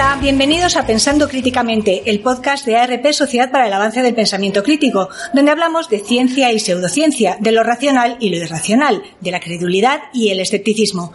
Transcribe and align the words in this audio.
Hola, 0.00 0.16
bienvenidos 0.20 0.76
a 0.76 0.86
Pensando 0.86 1.28
Críticamente, 1.28 2.04
el 2.06 2.20
podcast 2.20 2.64
de 2.64 2.76
ARP 2.76 3.10
Sociedad 3.10 3.50
para 3.50 3.66
el 3.66 3.72
Avance 3.72 4.00
del 4.00 4.14
Pensamiento 4.14 4.62
Crítico, 4.62 5.08
donde 5.34 5.50
hablamos 5.50 5.88
de 5.88 5.98
ciencia 5.98 6.52
y 6.52 6.60
pseudociencia, 6.60 7.36
de 7.40 7.50
lo 7.50 7.64
racional 7.64 8.16
y 8.20 8.30
lo 8.30 8.36
irracional, 8.36 9.02
de 9.18 9.32
la 9.32 9.40
credulidad 9.40 10.02
y 10.12 10.28
el 10.28 10.38
escepticismo. 10.38 11.12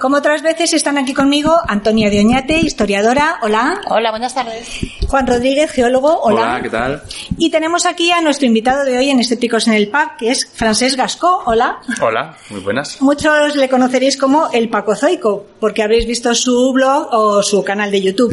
Como 0.00 0.16
otras 0.16 0.42
veces 0.42 0.72
están 0.72 0.98
aquí 0.98 1.14
conmigo 1.14 1.54
Antonia 1.68 2.10
de 2.10 2.18
Oñate, 2.18 2.58
historiadora, 2.58 3.38
hola. 3.42 3.80
Hola, 3.88 4.10
buenas 4.10 4.34
tardes. 4.34 4.66
Juan 5.06 5.28
Rodríguez, 5.28 5.70
geólogo, 5.70 6.20
hola. 6.22 6.42
Hola, 6.42 6.60
¿qué 6.60 6.70
tal? 6.70 7.02
Y 7.38 7.50
tenemos 7.50 7.86
aquí 7.86 8.10
a 8.10 8.20
nuestro 8.20 8.48
invitado 8.48 8.82
de 8.82 8.98
hoy 8.98 9.10
en 9.10 9.20
Escépticos 9.20 9.68
en 9.68 9.74
el 9.74 9.86
PAC, 9.86 10.16
que 10.16 10.30
es 10.32 10.50
Francés 10.52 10.96
Gascó, 10.96 11.44
hola. 11.46 11.78
Hola, 12.02 12.36
muy 12.50 12.58
buenas. 12.58 13.00
Muchos 13.00 13.54
le 13.54 13.68
conoceréis 13.68 14.16
como 14.16 14.48
el 14.52 14.70
Pacozoico, 14.70 15.46
porque 15.60 15.84
habréis 15.84 16.08
visto 16.08 16.34
su 16.34 16.72
blog 16.72 17.10
o 17.12 17.40
su 17.40 17.62
canal 17.62 17.92
de 17.92 18.02
YouTube. 18.02 18.23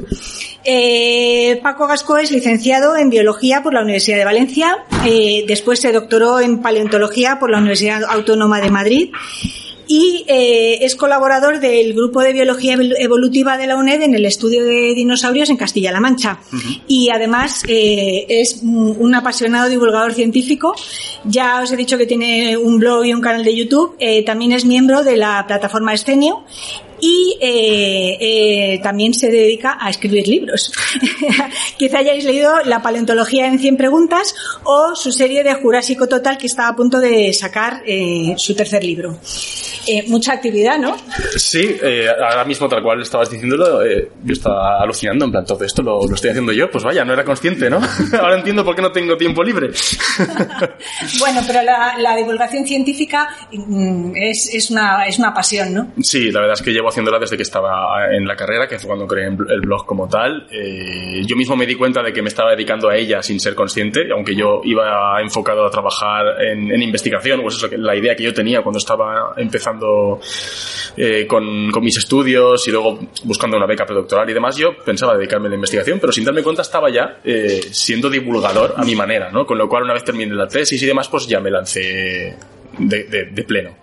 Eh, 0.64 1.60
Paco 1.64 1.88
Gasco 1.88 2.18
es 2.18 2.32
licenciado 2.32 2.96
en 2.96 3.10
Biología 3.10 3.64
por 3.64 3.74
la 3.74 3.82
Universidad 3.82 4.18
de 4.18 4.26
Valencia, 4.26 4.78
eh, 5.06 5.44
después 5.48 5.80
se 5.80 5.92
doctoró 5.92 6.40
en 6.40 6.62
Paleontología 6.62 7.40
por 7.40 7.50
la 7.50 7.58
Universidad 7.58 8.04
Autónoma 8.04 8.62
de 8.62 8.70
Madrid 8.70 9.10
y 9.92 10.24
eh, 10.26 10.86
es 10.86 10.96
colaborador 10.96 11.60
del 11.60 11.94
Grupo 11.94 12.22
de 12.22 12.32
Biología 12.32 12.78
Evolutiva 12.98 13.58
de 13.58 13.68
la 13.68 13.76
UNED 13.76 14.04
en 14.04 14.16
el 14.16 14.26
estudio 14.26 14.64
de 14.64 14.94
dinosaurios 14.96 15.50
en 15.50 15.58
Castilla-La 15.58 16.00
Mancha. 16.00 16.40
Y 16.88 17.10
además 17.10 17.62
eh, 17.68 18.26
es 18.30 18.62
un 18.64 19.14
apasionado 19.14 19.68
divulgador 19.68 20.14
científico. 20.14 20.74
Ya 21.26 21.62
os 21.62 21.74
he 21.74 21.76
dicho 21.76 21.98
que 21.98 22.06
tiene 22.06 22.56
un 22.56 22.80
blog 22.80 23.04
y 23.04 23.14
un 23.14 23.20
canal 23.20 23.44
de 23.44 23.54
YouTube. 23.54 23.98
Eh, 24.00 24.24
también 24.24 24.54
es 24.54 24.64
miembro 24.64 25.04
de 25.04 25.18
la 25.18 25.44
plataforma 25.46 25.94
Escenio 25.94 26.46
y 27.02 27.38
eh, 27.42 28.18
eh, 28.20 28.80
también 28.82 29.14
se 29.14 29.30
dedica 29.30 29.78
a 29.80 29.90
escribir 29.90 30.28
libros. 30.28 30.72
Quizá 31.78 32.00
hayáis 32.00 32.24
leído 32.24 32.52
La 32.66 32.82
paleontología 32.82 33.48
en 33.48 33.60
100 33.60 33.76
preguntas 33.76 34.36
o 34.64 34.96
su 34.96 35.12
serie 35.12 35.44
de 35.44 35.54
Jurásico 35.56 36.08
Total 36.08 36.38
que 36.38 36.46
está 36.46 36.68
a 36.68 36.76
punto 36.76 37.00
de 37.00 37.34
sacar 37.34 37.82
eh, 37.86 38.36
su 38.38 38.56
tercer 38.56 38.84
libro. 38.84 39.18
Eh, 39.88 40.04
mucha 40.08 40.34
actividad, 40.34 40.78
¿no? 40.78 40.96
Sí, 41.36 41.76
eh, 41.82 42.08
ahora 42.08 42.46
mismo 42.46 42.70
tal 42.70 42.84
cual 42.84 43.02
estabas 43.02 43.30
diciéndolo, 43.32 43.84
eh, 43.84 44.12
yo 44.24 44.34
estaba 44.34 44.80
alucinando, 44.80 45.26
en 45.26 45.32
plan, 45.32 45.46
todo 45.46 45.64
esto 45.64 45.82
lo, 45.82 46.08
lo, 46.08 46.14
estoy 46.14 46.30
haciendo 46.30 46.52
yo, 46.52 46.70
pues 46.70 46.84
vaya, 46.84 47.04
no 47.04 47.14
era 47.14 47.24
consciente, 47.24 47.68
¿no? 47.70 47.82
ahora 48.20 48.38
entiendo 48.38 48.64
por 48.64 48.76
qué 48.76 48.82
no 48.84 48.92
tengo 48.92 49.18
tiempo 49.18 49.44
libre. 49.44 49.72
bueno, 51.20 51.42
pero 51.48 51.64
la, 51.64 51.98
la 51.98 52.16
divulgación 52.16 52.66
científica 52.66 53.28
mm, 53.52 54.12
es, 54.16 54.54
es, 54.54 54.70
una, 54.70 55.06
es 55.06 55.18
una 55.18 55.34
pasión, 55.34 55.74
¿no? 55.74 55.92
Sí, 56.02 56.32
la 56.32 56.42
verdad 56.42 56.58
es 56.60 56.62
que 56.62 56.72
llevo 56.72 56.91
haciéndola 56.92 57.20
desde 57.20 57.36
que 57.36 57.44
estaba 57.44 58.14
en 58.14 58.28
la 58.28 58.36
carrera, 58.36 58.68
que 58.68 58.78
fue 58.78 58.88
cuando 58.88 59.08
creé 59.08 59.28
el 59.28 59.62
blog 59.62 59.86
como 59.86 60.08
tal. 60.08 60.48
Eh, 60.52 61.22
yo 61.26 61.36
mismo 61.36 61.56
me 61.56 61.66
di 61.66 61.76
cuenta 61.76 62.04
de 62.04 62.14
que 62.14 62.22
me 62.22 62.30
estaba 62.30 62.52
dedicando 62.52 62.90
a 62.90 62.96
ella 62.96 63.22
sin 63.22 63.40
ser 63.40 63.56
consciente, 63.56 64.12
aunque 64.12 64.36
yo 64.36 64.62
iba 64.64 65.20
enfocado 65.22 65.66
a 65.66 65.72
trabajar 65.72 66.42
en, 66.42 66.82
investigación, 66.82 67.42
pues 67.42 67.56
eso, 67.56 67.68
la 67.78 67.96
idea 67.96 68.16
que 68.16 68.24
yo 68.24 68.34
tenía 68.34 68.62
cuando 68.62 68.80
estaba 68.80 69.34
empezando 69.38 70.20
eh, 70.98 71.26
con, 71.28 71.72
mis 71.82 71.98
estudios 71.98 72.68
y 72.68 72.72
luego 72.72 73.00
buscando 73.24 73.58
una 73.58 73.66
beca 73.66 73.86
predoctoral 73.86 74.30
y 74.30 74.34
demás, 74.34 74.56
yo 74.58 74.76
pensaba 74.86 75.18
dedicarme 75.18 75.48
a 75.48 75.50
la 75.50 75.56
investigación, 75.56 76.00
pero 76.00 76.12
sin 76.12 76.24
darme 76.24 76.44
cuenta 76.44 76.62
estaba 76.62 76.90
ya 76.92 77.20
eh, 77.24 77.62
siendo 77.72 78.10
divulgador 78.10 78.76
a 78.78 78.84
mi 78.84 78.96
manera, 78.96 79.32
¿no? 79.32 79.46
Con 79.46 79.58
lo 79.58 79.68
cual 79.68 79.84
una 79.84 79.94
vez 79.94 80.04
terminé 80.04 80.34
la 80.36 80.48
tesis 80.48 80.82
y 80.82 80.86
demás, 80.86 81.08
pues 81.10 81.28
ya 81.28 81.40
me 81.40 81.50
lancé 81.50 82.36
de 82.78 83.44
pleno. 83.48 83.81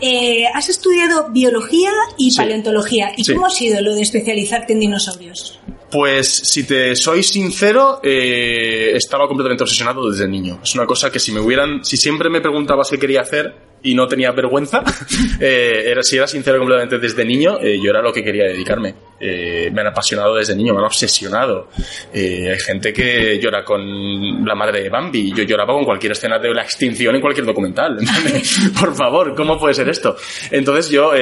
Eh, 0.00 0.44
has 0.52 0.68
estudiado 0.68 1.28
biología 1.30 1.90
y 2.16 2.30
sí. 2.30 2.36
paleontología. 2.36 3.12
¿Y 3.16 3.24
sí. 3.24 3.34
cómo 3.34 3.46
ha 3.46 3.50
sido 3.50 3.80
lo 3.80 3.94
de 3.94 4.02
especializarte 4.02 4.72
en 4.72 4.80
dinosaurios? 4.80 5.58
Pues 5.90 6.28
si 6.28 6.64
te 6.64 6.94
soy 6.94 7.22
sincero, 7.22 8.00
eh, 8.02 8.92
estaba 8.94 9.26
completamente 9.26 9.64
obsesionado 9.64 10.10
desde 10.10 10.28
niño. 10.28 10.60
Es 10.62 10.74
una 10.74 10.86
cosa 10.86 11.10
que 11.10 11.18
si 11.18 11.32
me 11.32 11.40
hubieran, 11.40 11.84
si 11.84 11.96
siempre 11.96 12.30
me 12.30 12.40
preguntabas 12.40 12.90
qué 12.90 12.98
quería 12.98 13.22
hacer 13.22 13.69
y 13.82 13.94
no 13.94 14.06
tenía 14.06 14.30
vergüenza, 14.32 14.82
eh, 15.40 15.84
era, 15.86 16.02
si 16.02 16.16
era 16.16 16.26
sincero 16.26 16.58
completamente 16.58 16.98
desde 16.98 17.24
niño, 17.24 17.58
eh, 17.60 17.78
yo 17.82 17.90
era 17.90 18.02
lo 18.02 18.12
que 18.12 18.22
quería 18.22 18.44
dedicarme. 18.44 18.94
Eh, 19.22 19.70
me 19.70 19.82
han 19.82 19.88
apasionado 19.88 20.34
desde 20.34 20.56
niño, 20.56 20.72
me 20.72 20.78
han 20.78 20.86
obsesionado. 20.86 21.68
hay 22.14 22.58
gente 22.58 22.92
que 22.92 23.38
llora 23.38 23.62
con 23.62 24.44
la 24.44 24.54
madre 24.54 24.82
de 24.82 24.88
Bambi, 24.88 25.32
yo 25.34 25.44
lloraba 25.44 25.74
con 25.74 25.84
cualquier 25.84 26.12
escena 26.12 26.38
de 26.38 26.54
la 26.54 26.62
extinción 26.62 27.14
en 27.14 27.20
cualquier 27.20 27.46
documental. 27.46 27.98
Por 28.80 28.94
favor, 28.94 29.34
¿cómo 29.34 29.58
puede 29.58 29.74
ser 29.74 29.88
esto? 29.88 30.16
Entonces 30.50 30.90
yo 30.90 31.12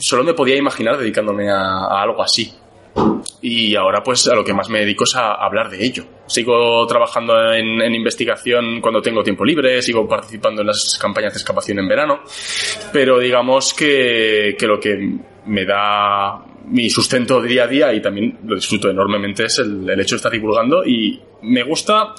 solo 0.00 0.24
me 0.24 0.34
podía 0.34 0.56
imaginar 0.56 0.96
dedicándome 0.96 1.50
a, 1.50 1.56
a 1.56 2.02
algo 2.02 2.22
así 2.22 2.52
y 3.40 3.76
ahora 3.76 4.02
pues 4.02 4.26
a 4.28 4.34
lo 4.34 4.44
que 4.44 4.54
más 4.54 4.68
me 4.68 4.80
dedico 4.80 5.04
es 5.04 5.14
a 5.16 5.34
hablar 5.34 5.70
de 5.70 5.84
ello. 5.84 6.04
Sigo 6.26 6.86
trabajando 6.86 7.52
en, 7.52 7.94
investigación 7.94 8.80
cuando 8.80 9.02
tengo 9.02 9.22
tiempo 9.22 9.44
libre, 9.44 9.82
sigo 9.82 10.08
participando 10.08 10.62
en 10.62 10.68
las 10.68 10.98
campañas 11.00 11.32
de 11.32 11.38
escapación 11.38 11.78
en 11.78 11.88
verano, 11.88 12.20
pero 12.92 13.18
digamos 13.18 13.74
que, 13.74 14.56
que 14.58 14.66
lo 14.66 14.80
que 14.80 15.18
me 15.46 15.64
da 15.64 16.42
mi 16.66 16.88
sustento 16.88 17.42
día 17.42 17.64
a 17.64 17.66
día 17.66 17.92
y 17.92 18.00
también 18.00 18.38
lo 18.44 18.56
disfruto 18.56 18.88
enormemente 18.88 19.44
es 19.44 19.58
el, 19.58 19.88
el 19.88 20.00
hecho 20.00 20.14
de 20.14 20.16
estar 20.16 20.32
divulgando 20.32 20.84
y 20.84 21.20
me 21.42 21.62
gusta 21.62 22.14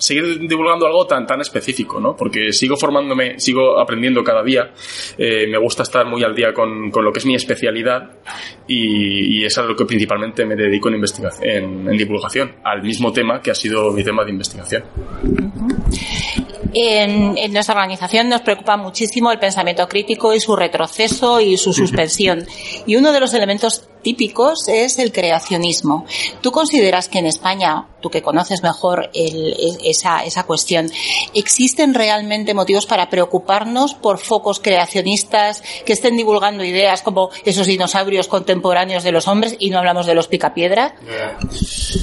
seguir 0.00 0.48
divulgando 0.48 0.86
algo 0.86 1.06
tan, 1.06 1.26
tan 1.26 1.40
específico, 1.42 2.00
¿no? 2.00 2.16
Porque 2.16 2.52
sigo 2.52 2.76
formándome, 2.76 3.38
sigo 3.38 3.78
aprendiendo 3.78 4.24
cada 4.24 4.42
día, 4.42 4.72
eh, 5.18 5.46
me 5.46 5.58
gusta 5.58 5.82
estar 5.82 6.06
muy 6.06 6.24
al 6.24 6.34
día 6.34 6.54
con, 6.54 6.90
con 6.90 7.04
lo 7.04 7.12
que 7.12 7.18
es 7.18 7.26
mi 7.26 7.34
especialidad 7.34 8.10
y, 8.66 9.40
y, 9.40 9.44
es 9.44 9.56
a 9.58 9.62
lo 9.62 9.76
que 9.76 9.84
principalmente 9.84 10.46
me 10.46 10.56
dedico 10.56 10.88
en, 10.88 10.94
investigación, 10.94 11.48
en, 11.48 11.88
en, 11.88 11.96
divulgación, 11.98 12.56
al 12.64 12.82
mismo 12.82 13.12
tema 13.12 13.42
que 13.42 13.50
ha 13.50 13.54
sido 13.54 13.92
mi 13.92 14.02
tema 14.02 14.24
de 14.24 14.30
investigación. 14.30 14.84
En, 16.72 17.36
en, 17.36 17.52
nuestra 17.52 17.74
organización 17.74 18.28
nos 18.28 18.40
preocupa 18.42 18.76
muchísimo 18.76 19.32
el 19.32 19.38
pensamiento 19.38 19.86
crítico 19.88 20.32
y 20.32 20.40
su 20.40 20.56
retroceso 20.56 21.40
y 21.40 21.56
su 21.56 21.72
suspensión. 21.72 22.46
Y 22.86 22.96
uno 22.96 23.12
de 23.12 23.20
los 23.20 23.34
elementos 23.34 23.88
típicos 24.02 24.68
es 24.68 24.98
el 24.98 25.12
creacionismo. 25.12 26.06
¿Tú 26.40 26.50
consideras 26.52 27.08
que 27.08 27.18
en 27.18 27.26
España, 27.26 27.86
tú 28.00 28.10
que 28.10 28.22
conoces 28.22 28.62
mejor 28.62 29.10
el, 29.14 29.54
esa, 29.84 30.24
esa 30.24 30.44
cuestión, 30.44 30.90
existen 31.34 31.94
realmente 31.94 32.54
motivos 32.54 32.86
para 32.86 33.08
preocuparnos 33.10 33.94
por 33.94 34.18
focos 34.18 34.60
creacionistas 34.60 35.62
que 35.84 35.92
estén 35.92 36.16
divulgando 36.16 36.64
ideas 36.64 37.02
como 37.02 37.30
esos 37.44 37.66
dinosaurios 37.66 38.28
contemporáneos 38.28 39.04
de 39.04 39.12
los 39.12 39.28
hombres 39.28 39.56
y 39.58 39.70
no 39.70 39.78
hablamos 39.78 40.06
de 40.06 40.14
los 40.14 40.28
picapiedra? 40.28 40.94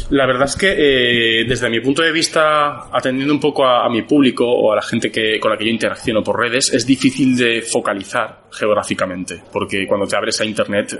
La 0.09 0.25
verdad 0.25 0.45
es 0.45 0.55
que 0.55 1.41
eh, 1.41 1.45
desde 1.47 1.69
mi 1.69 1.79
punto 1.79 2.01
de 2.01 2.11
vista, 2.11 2.87
atendiendo 2.91 3.33
un 3.33 3.39
poco 3.39 3.65
a, 3.65 3.85
a 3.85 3.89
mi 3.89 4.03
público 4.03 4.45
o 4.45 4.71
a 4.71 4.75
la 4.75 4.81
gente 4.81 5.11
que, 5.11 5.39
con 5.39 5.51
la 5.51 5.57
que 5.57 5.65
yo 5.65 5.71
interacciono 5.71 6.23
por 6.23 6.39
redes, 6.39 6.73
es 6.73 6.85
difícil 6.85 7.35
de 7.35 7.61
focalizar 7.61 8.47
geográficamente, 8.51 9.41
porque 9.51 9.85
cuando 9.87 10.07
te 10.07 10.15
abres 10.15 10.39
a 10.41 10.45
Internet 10.45 10.97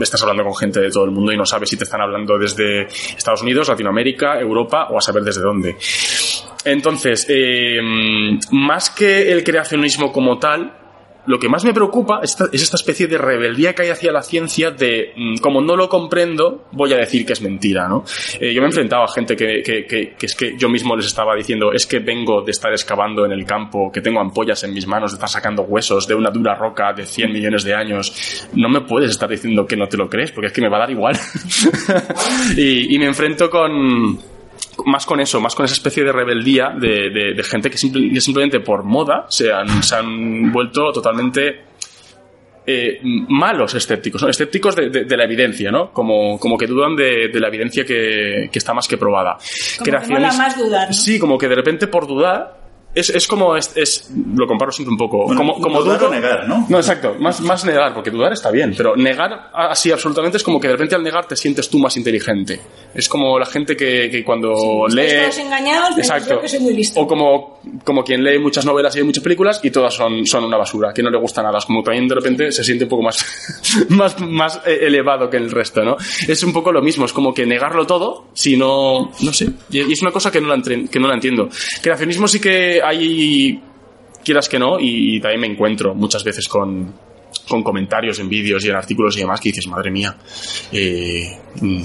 estás 0.00 0.22
hablando 0.22 0.44
con 0.44 0.54
gente 0.54 0.80
de 0.80 0.90
todo 0.90 1.04
el 1.04 1.10
mundo 1.10 1.32
y 1.32 1.36
no 1.36 1.46
sabes 1.46 1.70
si 1.70 1.76
te 1.76 1.84
están 1.84 2.00
hablando 2.00 2.38
desde 2.38 2.82
Estados 2.82 3.42
Unidos, 3.42 3.68
Latinoamérica, 3.68 4.37
Europa 4.40 4.88
o 4.90 4.98
a 4.98 5.00
saber 5.00 5.22
desde 5.22 5.42
dónde. 5.42 5.76
Entonces, 6.64 7.26
eh, 7.28 7.78
más 8.50 8.90
que 8.90 9.32
el 9.32 9.44
creacionismo 9.44 10.12
como 10.12 10.38
tal, 10.38 10.74
lo 11.28 11.38
que 11.38 11.48
más 11.50 11.62
me 11.62 11.74
preocupa 11.74 12.20
es 12.22 12.30
esta, 12.30 12.46
es 12.50 12.62
esta, 12.62 12.76
especie 12.76 13.06
de 13.06 13.18
rebeldía 13.18 13.74
que 13.74 13.82
hay 13.82 13.90
hacia 13.90 14.10
la 14.10 14.22
ciencia 14.22 14.70
de, 14.70 15.12
mm, 15.14 15.36
como 15.42 15.60
no 15.60 15.76
lo 15.76 15.86
comprendo, 15.86 16.64
voy 16.72 16.94
a 16.94 16.96
decir 16.96 17.26
que 17.26 17.34
es 17.34 17.42
mentira, 17.42 17.86
¿no? 17.86 18.02
Eh, 18.40 18.54
yo 18.54 18.62
me 18.62 18.66
he 18.66 18.70
enfrentado 18.70 19.04
a 19.04 19.08
gente 19.08 19.36
que, 19.36 19.62
que, 19.62 20.16
es 20.18 20.34
que 20.34 20.56
yo 20.56 20.70
mismo 20.70 20.96
les 20.96 21.04
estaba 21.04 21.36
diciendo, 21.36 21.70
es 21.70 21.86
que 21.86 21.98
vengo 21.98 22.40
de 22.40 22.52
estar 22.52 22.72
excavando 22.72 23.26
en 23.26 23.32
el 23.32 23.44
campo, 23.44 23.92
que 23.92 24.00
tengo 24.00 24.20
ampollas 24.20 24.64
en 24.64 24.72
mis 24.72 24.86
manos, 24.86 25.12
de 25.12 25.16
estar 25.16 25.28
sacando 25.28 25.64
huesos 25.64 26.08
de 26.08 26.14
una 26.14 26.30
dura 26.30 26.54
roca 26.54 26.94
de 26.94 27.04
100 27.04 27.30
millones 27.30 27.62
de 27.62 27.74
años. 27.74 28.48
No 28.54 28.70
me 28.70 28.80
puedes 28.80 29.10
estar 29.10 29.28
diciendo 29.28 29.66
que 29.66 29.76
no 29.76 29.86
te 29.86 29.98
lo 29.98 30.08
crees, 30.08 30.32
porque 30.32 30.46
es 30.46 30.52
que 30.54 30.62
me 30.62 30.70
va 30.70 30.78
a 30.78 30.80
dar 30.80 30.90
igual. 30.90 31.14
y, 32.56 32.94
y 32.94 32.98
me 32.98 33.04
enfrento 33.04 33.50
con 33.50 34.18
más 34.86 35.06
con 35.06 35.20
eso, 35.20 35.40
más 35.40 35.54
con 35.54 35.64
esa 35.64 35.74
especie 35.74 36.04
de 36.04 36.12
rebeldía 36.12 36.70
de, 36.70 37.10
de, 37.10 37.34
de 37.34 37.42
gente 37.42 37.70
que, 37.70 37.78
simple, 37.78 38.10
que, 38.12 38.20
simplemente 38.20 38.60
por 38.60 38.84
moda 38.84 39.26
se 39.28 39.52
han, 39.52 39.82
se 39.82 39.96
han 39.96 40.52
vuelto 40.52 40.92
totalmente 40.92 41.68
eh, 42.66 43.00
malos 43.02 43.74
escépticos, 43.74 44.22
¿no? 44.22 44.28
escépticos 44.28 44.76
de, 44.76 44.90
de, 44.90 45.04
de, 45.04 45.16
la 45.16 45.24
evidencia, 45.24 45.70
¿no? 45.70 45.90
Como, 45.90 46.38
como 46.38 46.58
que 46.58 46.66
dudan 46.66 46.94
de, 46.94 47.30
la 47.32 47.48
evidencia 47.48 47.84
que, 47.84 48.50
que, 48.52 48.58
está 48.58 48.74
más 48.74 48.86
que 48.86 48.98
probada. 48.98 49.38
Como 49.78 49.84
Creaciones, 49.84 50.32
que 50.32 50.38
más 50.38 50.58
dudar, 50.58 50.88
¿no? 50.88 50.92
Sí, 50.92 51.18
como 51.18 51.38
que 51.38 51.48
de 51.48 51.54
repente 51.54 51.86
por 51.86 52.06
dudar 52.06 52.67
es, 52.98 53.10
es 53.10 53.26
como, 53.26 53.56
es, 53.56 53.72
es- 53.76 54.10
lo 54.34 54.46
comparo 54.46 54.72
siempre 54.72 54.92
un 54.92 54.98
poco, 54.98 55.24
Bueno, 55.26 55.38
como, 55.40 55.60
como 55.60 55.82
dudar 55.82 55.98
dudo- 56.00 56.08
o 56.08 56.14
negar, 56.14 56.48
¿no? 56.48 56.66
No, 56.68 56.76
exacto, 56.78 57.14
más, 57.18 57.40
más 57.40 57.64
negar, 57.64 57.94
porque 57.94 58.10
dudar 58.10 58.32
está 58.32 58.50
bien, 58.50 58.74
pero 58.76 58.96
negar 58.96 59.50
así 59.54 59.90
absolutamente 59.92 60.36
es 60.38 60.42
como 60.42 60.60
que 60.60 60.68
de 60.68 60.74
repente 60.74 60.94
al 60.94 61.02
negar 61.02 61.26
te 61.26 61.36
sientes 61.36 61.68
tú 61.68 61.78
más 61.78 61.96
inteligente. 61.96 62.60
Es 62.94 63.08
como 63.08 63.38
la 63.38 63.46
gente 63.46 63.76
que, 63.76 64.08
que 64.10 64.24
cuando 64.24 64.86
lee... 64.88 65.08
todos 65.22 65.38
engañados, 65.38 65.96
menos 65.96 66.28
yo 66.28 66.40
que 66.40 66.48
soy 66.48 66.60
muy 66.60 66.74
listo. 66.74 67.00
O 67.00 67.06
como, 67.06 67.60
como 67.84 68.02
quien 68.04 68.22
lee 68.24 68.38
muchas 68.38 68.64
novelas 68.64 68.96
y 68.96 69.02
muchas 69.02 69.22
películas 69.22 69.60
y 69.62 69.70
todas 69.70 69.94
son, 69.94 70.26
son 70.26 70.44
una 70.44 70.56
basura, 70.56 70.92
que 70.92 71.02
no 71.02 71.10
le 71.10 71.18
gusta 71.18 71.42
nada. 71.42 71.58
Es 71.58 71.64
como 71.66 71.82
también 71.82 72.08
de 72.08 72.14
repente 72.14 72.52
se 72.52 72.64
siente 72.64 72.84
un 72.84 72.90
poco 72.90 73.02
más, 73.02 73.24
más, 73.90 74.20
más 74.20 74.60
eh, 74.66 74.78
elevado 74.82 75.28
que 75.30 75.36
el 75.36 75.50
resto, 75.50 75.82
¿no? 75.84 75.96
Es 76.26 76.42
un 76.42 76.52
poco 76.52 76.72
lo 76.72 76.82
mismo, 76.82 77.04
es 77.04 77.12
como 77.12 77.32
que 77.34 77.46
negarlo 77.46 77.86
todo, 77.86 78.28
si 78.32 78.56
no, 78.56 79.10
no 79.20 79.32
sé. 79.32 79.48
Y 79.70 79.78
y 79.88 79.92
es 79.92 80.02
una 80.02 80.10
cosa 80.10 80.30
que 80.30 80.40
no 80.40 80.48
la, 80.48 80.54
entre- 80.56 80.86
que 80.88 80.98
no 81.00 81.08
la 81.08 81.14
entiendo. 81.14 81.48
Creacionismo 81.82 82.26
sí 82.28 82.40
que 82.40 82.80
hay, 82.88 83.60
quieras 84.24 84.48
que 84.48 84.58
no, 84.58 84.78
y, 84.78 85.20
también 85.20 85.40
me 85.40 85.46
encuentro 85.48 85.94
muchas 85.94 86.24
veces 86.24 86.48
con, 86.48 86.94
con 87.48 87.62
comentarios 87.62 88.18
en 88.18 88.28
vídeos 88.28 88.64
y 88.64 88.68
en 88.68 88.76
artículos 88.76 89.16
y 89.16 89.20
demás 89.20 89.40
que 89.40 89.50
dices, 89.50 89.66
madre 89.66 89.90
mía, 89.90 90.16
eh, 90.72 91.38
mm, 91.60 91.82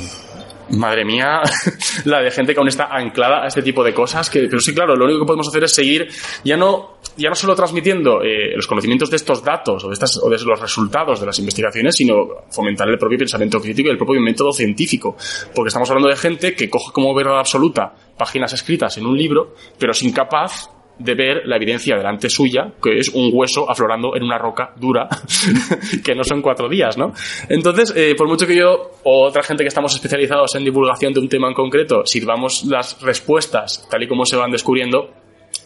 madre 0.71 1.05
mía, 1.05 1.41
la 2.05 2.21
de 2.21 2.31
gente 2.31 2.53
que 2.53 2.59
aún 2.59 2.67
está 2.67 2.85
anclada 2.85 3.43
a 3.43 3.47
este 3.47 3.61
tipo 3.61 3.83
de 3.83 3.93
cosas, 3.93 4.29
que, 4.29 4.41
pero 4.41 4.59
sí, 4.59 4.73
claro, 4.73 4.95
lo 4.95 5.05
único 5.05 5.21
que 5.21 5.25
podemos 5.25 5.47
hacer 5.47 5.63
es 5.63 5.73
seguir, 5.73 6.07
ya 6.43 6.57
no, 6.57 6.97
ya 7.17 7.29
no 7.29 7.35
solo 7.35 7.55
transmitiendo 7.55 8.21
eh, 8.21 8.55
los 8.55 8.67
conocimientos 8.67 9.09
de 9.09 9.17
estos 9.17 9.43
datos 9.43 9.83
o 9.83 9.87
de, 9.87 9.93
estas, 9.93 10.17
o 10.17 10.29
de 10.29 10.37
los 10.43 10.59
resultados 10.59 11.19
de 11.19 11.25
las 11.25 11.37
investigaciones, 11.39 11.95
sino 11.95 12.45
fomentar 12.49 12.89
el 12.89 12.97
propio 12.97 13.19
pensamiento 13.19 13.59
crítico 13.59 13.89
y 13.89 13.91
el 13.91 13.97
propio 13.97 14.21
método 14.21 14.51
científico, 14.51 15.15
porque 15.53 15.67
estamos 15.67 15.89
hablando 15.89 16.09
de 16.09 16.15
gente 16.15 16.55
que 16.55 16.69
coge 16.69 16.91
como 16.91 17.13
verdad 17.13 17.39
absoluta 17.39 17.93
páginas 18.17 18.53
escritas 18.53 18.97
en 18.97 19.05
un 19.05 19.17
libro, 19.17 19.55
pero 19.77 19.91
es 19.91 20.03
incapaz 20.03 20.69
de 20.99 21.15
ver 21.15 21.41
la 21.45 21.55
evidencia 21.55 21.97
delante 21.97 22.29
suya, 22.29 22.71
que 22.81 22.97
es 22.99 23.09
un 23.09 23.31
hueso 23.33 23.69
aflorando 23.69 24.15
en 24.15 24.23
una 24.23 24.37
roca 24.37 24.73
dura, 24.75 25.07
que 26.03 26.15
no 26.15 26.23
son 26.23 26.41
cuatro 26.41 26.69
días, 26.69 26.97
¿no? 26.97 27.13
Entonces, 27.49 27.93
eh, 27.95 28.13
por 28.15 28.27
mucho 28.27 28.45
que 28.45 28.55
yo 28.55 28.91
o 29.03 29.25
otra 29.25 29.43
gente 29.43 29.63
que 29.63 29.69
estamos 29.69 29.93
especializados 29.95 30.55
en 30.55 30.63
divulgación 30.63 31.13
de 31.13 31.19
un 31.19 31.29
tema 31.29 31.47
en 31.47 31.53
concreto, 31.53 32.05
sirvamos 32.05 32.65
las 32.65 33.01
respuestas 33.01 33.87
tal 33.89 34.03
y 34.03 34.07
como 34.07 34.25
se 34.25 34.35
van 34.35 34.51
descubriendo, 34.51 35.09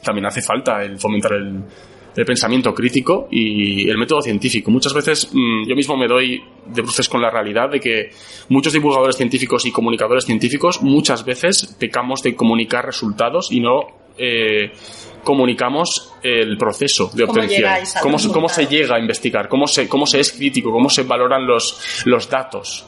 también 0.03 0.25
hace 0.25 0.41
falta 0.41 0.83
el 0.83 0.97
fomentar 0.97 1.33
el, 1.33 1.63
pensamiento 2.25 2.73
crítico 2.73 3.27
y 3.29 3.87
el 3.87 3.95
método 3.95 4.23
científico. 4.23 4.71
Muchas 4.71 4.91
veces 4.91 5.29
mm, 5.31 5.67
yo 5.67 5.75
mismo 5.75 5.95
me 5.95 6.07
doy 6.07 6.41
de 6.65 6.81
bruces 6.81 7.07
con 7.07 7.21
la 7.21 7.29
realidad 7.29 7.69
de 7.69 7.79
que 7.79 8.09
muchos 8.49 8.73
divulgadores 8.73 9.15
científicos 9.15 9.67
y 9.67 9.71
comunicadores 9.71 10.25
científicos 10.25 10.81
muchas 10.81 11.23
veces 11.23 11.75
pecamos 11.79 12.23
de 12.23 12.33
comunicar 12.33 12.83
resultados 12.83 13.51
y 13.51 13.59
no 13.59 13.81
eh, 14.17 14.71
comunicamos 15.23 16.13
el 16.23 16.57
proceso 16.57 17.09
de 17.13 17.25
¿Cómo 17.25 17.33
obtención. 17.41 17.69
Cómo, 18.01 18.17
se- 18.19 18.31
cómo 18.31 18.49
se 18.49 18.65
llega 18.67 18.95
a 18.95 18.99
investigar, 18.99 19.47
cómo 19.49 19.67
se, 19.67 19.87
cómo 19.87 20.05
se 20.05 20.19
es 20.19 20.31
crítico, 20.31 20.71
cómo 20.71 20.89
se 20.89 21.03
valoran 21.03 21.45
los, 21.45 22.01
los 22.05 22.29
datos. 22.29 22.85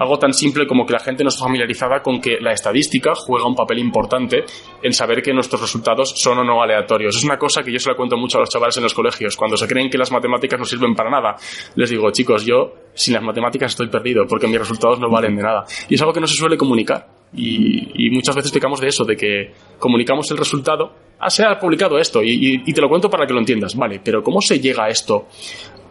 Algo 0.00 0.18
tan 0.18 0.32
simple 0.32 0.66
como 0.66 0.86
que 0.86 0.94
la 0.94 0.98
gente 0.98 1.22
no 1.22 1.28
está 1.28 1.44
familiarizada 1.44 2.00
con 2.02 2.20
que 2.22 2.40
la 2.40 2.52
estadística 2.52 3.14
juega 3.14 3.46
un 3.46 3.54
papel 3.54 3.78
importante 3.80 4.44
en 4.82 4.92
saber 4.94 5.20
que 5.20 5.34
nuestros 5.34 5.60
resultados 5.60 6.10
son 6.18 6.38
o 6.38 6.44
no 6.44 6.62
aleatorios. 6.62 7.14
Es 7.18 7.22
una 7.24 7.36
cosa 7.36 7.62
que 7.62 7.70
yo 7.70 7.78
se 7.78 7.90
la 7.90 7.96
cuento 7.96 8.16
mucho 8.16 8.38
a 8.38 8.40
los 8.40 8.48
chavales 8.48 8.74
en 8.78 8.82
los 8.84 8.94
colegios. 8.94 9.36
Cuando 9.36 9.58
se 9.58 9.68
creen 9.68 9.90
que 9.90 9.98
las 9.98 10.10
matemáticas 10.10 10.58
no 10.58 10.64
sirven 10.64 10.94
para 10.94 11.10
nada, 11.10 11.36
les 11.74 11.90
digo, 11.90 12.10
chicos, 12.12 12.46
yo 12.46 12.72
sin 12.94 13.12
las 13.12 13.22
matemáticas 13.22 13.72
estoy 13.72 13.88
perdido 13.88 14.24
porque 14.26 14.46
mis 14.46 14.58
resultados 14.58 14.98
no 14.98 15.10
valen 15.10 15.36
de 15.36 15.42
nada. 15.42 15.64
Y 15.90 15.96
es 15.96 16.00
algo 16.00 16.14
que 16.14 16.20
no 16.20 16.26
se 16.26 16.34
suele 16.34 16.56
comunicar. 16.56 17.06
Y, 17.34 18.08
muchas 18.10 18.34
veces 18.34 18.50
pecamos 18.52 18.80
de 18.80 18.88
eso, 18.88 19.04
de 19.04 19.16
que 19.16 19.52
comunicamos 19.78 20.30
el 20.30 20.38
resultado. 20.38 20.94
Ah, 21.18 21.28
se 21.28 21.44
ha 21.44 21.58
publicado 21.58 21.98
esto 21.98 22.22
y- 22.22 22.62
y 22.66 22.72
te 22.72 22.80
lo 22.80 22.88
cuento 22.88 23.10
para 23.10 23.26
que 23.26 23.34
lo 23.34 23.38
entiendas. 23.38 23.76
Vale, 23.76 24.00
pero 24.02 24.22
¿cómo 24.22 24.40
se 24.40 24.58
llega 24.58 24.84
a 24.84 24.88
esto? 24.88 25.28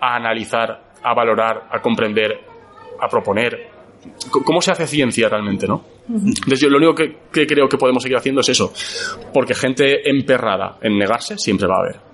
A 0.02 0.16
analizar, 0.16 0.94
a 1.04 1.14
valorar, 1.14 1.68
a 1.72 1.80
comprender, 1.80 2.40
a 3.00 3.08
proponer. 3.08 3.78
¿Cómo 4.32 4.62
se 4.62 4.72
hace 4.72 4.88
ciencia 4.88 5.28
realmente, 5.30 5.68
no? 5.68 5.84
Entonces 6.08 6.60
yo 6.60 6.70
lo 6.70 6.78
único 6.78 6.96
que, 6.96 7.18
que 7.32 7.46
creo 7.46 7.68
que 7.68 7.78
podemos 7.78 8.02
seguir 8.02 8.18
haciendo 8.18 8.42
es 8.42 8.50
eso. 8.50 8.74
Porque 9.34 9.54
gente 9.54 10.10
emperrada 10.10 10.78
en 10.82 10.98
negarse 10.98 11.38
siempre 11.38 11.68
va 11.68 11.76
a 11.76 11.80
haber. 11.80 12.10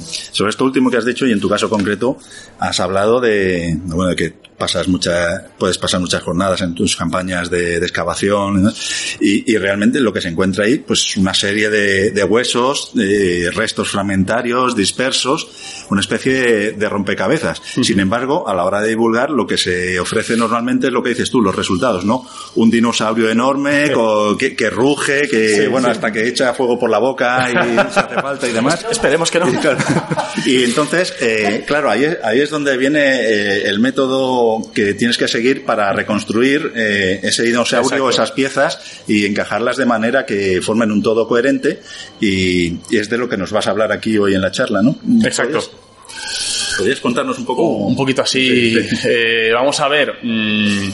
Sobre 0.00 0.50
esto 0.50 0.64
último 0.64 0.90
que 0.90 0.96
has 0.96 1.04
dicho 1.04 1.26
y 1.26 1.32
en 1.32 1.40
tu 1.40 1.48
caso 1.48 1.70
concreto, 1.70 2.16
has 2.58 2.80
hablado 2.80 3.20
de, 3.20 3.76
bueno, 3.84 4.10
de 4.10 4.16
que 4.16 4.32
pasas 4.58 4.88
mucha, 4.88 5.48
puedes 5.58 5.78
pasar 5.78 6.00
muchas 6.00 6.22
jornadas 6.22 6.62
en 6.62 6.74
tus 6.74 6.96
campañas 6.96 7.50
de, 7.50 7.78
de 7.78 7.86
excavación 7.86 8.62
¿no? 8.62 8.72
y, 9.20 9.50
y 9.52 9.56
realmente 9.58 10.00
lo 10.00 10.12
que 10.12 10.20
se 10.20 10.28
encuentra 10.28 10.64
ahí, 10.64 10.78
pues 10.78 11.16
una 11.16 11.34
serie 11.34 11.68
de, 11.70 12.10
de 12.10 12.24
huesos, 12.24 12.90
de 12.94 13.50
restos 13.52 13.90
fragmentarios, 13.90 14.74
dispersos, 14.74 15.48
una 15.90 16.00
especie 16.00 16.32
de, 16.32 16.72
de 16.72 16.88
rompecabezas. 16.88 17.60
Sin 17.82 18.00
embargo, 18.00 18.48
a 18.48 18.54
la 18.54 18.64
hora 18.64 18.80
de 18.80 18.88
divulgar, 18.88 19.30
lo 19.30 19.46
que 19.46 19.58
se 19.58 20.00
ofrece 20.00 20.36
normalmente 20.36 20.88
es 20.88 20.92
lo 20.92 21.02
que 21.02 21.10
dices 21.10 21.30
tú, 21.30 21.40
los 21.40 21.54
resultados, 21.54 22.04
¿no? 22.04 22.26
Un 22.54 22.70
dinosaurio 22.70 23.28
enorme 23.30 23.92
que, 24.38 24.56
que 24.56 24.70
ruge, 24.70 25.28
que, 25.28 25.68
bueno, 25.68 25.88
hasta 25.88 26.10
que 26.12 26.26
echa 26.26 26.54
fuego 26.54 26.78
por 26.78 26.90
la 26.90 26.98
boca 26.98 27.48
y 27.50 27.92
se 27.92 28.00
hace 28.00 28.14
falta 28.14 28.48
y 28.48 28.52
demás. 28.52 28.84
Esperemos 28.90 29.30
que 29.30 29.38
no. 29.38 29.48
Y, 29.48 29.56
claro, 29.56 29.78
y 30.44 30.64
entonces, 30.64 31.14
eh, 31.20 31.64
claro, 31.66 31.90
ahí 31.90 32.04
es, 32.04 32.18
ahí 32.22 32.40
es 32.40 32.50
donde 32.50 32.76
viene 32.76 33.00
eh, 33.00 33.68
el 33.68 33.78
método 33.80 34.45
que 34.74 34.94
tienes 34.94 35.16
que 35.18 35.28
seguir 35.28 35.64
para 35.64 35.92
reconstruir 35.92 36.72
eh, 36.74 37.20
ese 37.22 37.42
dinosaurio, 37.42 37.88
Exacto. 38.08 38.10
esas 38.10 38.30
piezas 38.32 39.02
y 39.06 39.24
encajarlas 39.26 39.76
de 39.76 39.86
manera 39.86 40.24
que 40.26 40.60
formen 40.62 40.90
un 40.90 41.02
todo 41.02 41.26
coherente 41.28 41.80
y, 42.20 42.66
y 42.90 42.96
es 42.98 43.08
de 43.10 43.18
lo 43.18 43.28
que 43.28 43.36
nos 43.36 43.52
vas 43.52 43.66
a 43.66 43.70
hablar 43.70 43.92
aquí 43.92 44.16
hoy 44.18 44.34
en 44.34 44.40
la 44.40 44.50
charla, 44.50 44.82
¿no? 44.82 44.96
Exacto. 45.24 45.58
¿Podrías, 45.60 46.76
podrías 46.78 47.00
contarnos 47.00 47.38
un 47.38 47.46
poco? 47.46 47.62
un 47.68 47.96
poquito 47.96 48.22
así. 48.22 48.74
Sí, 48.80 48.96
sí. 48.96 49.08
Eh, 49.08 49.50
vamos 49.52 49.78
a 49.80 49.88
ver. 49.88 50.12
mm, 50.22 50.88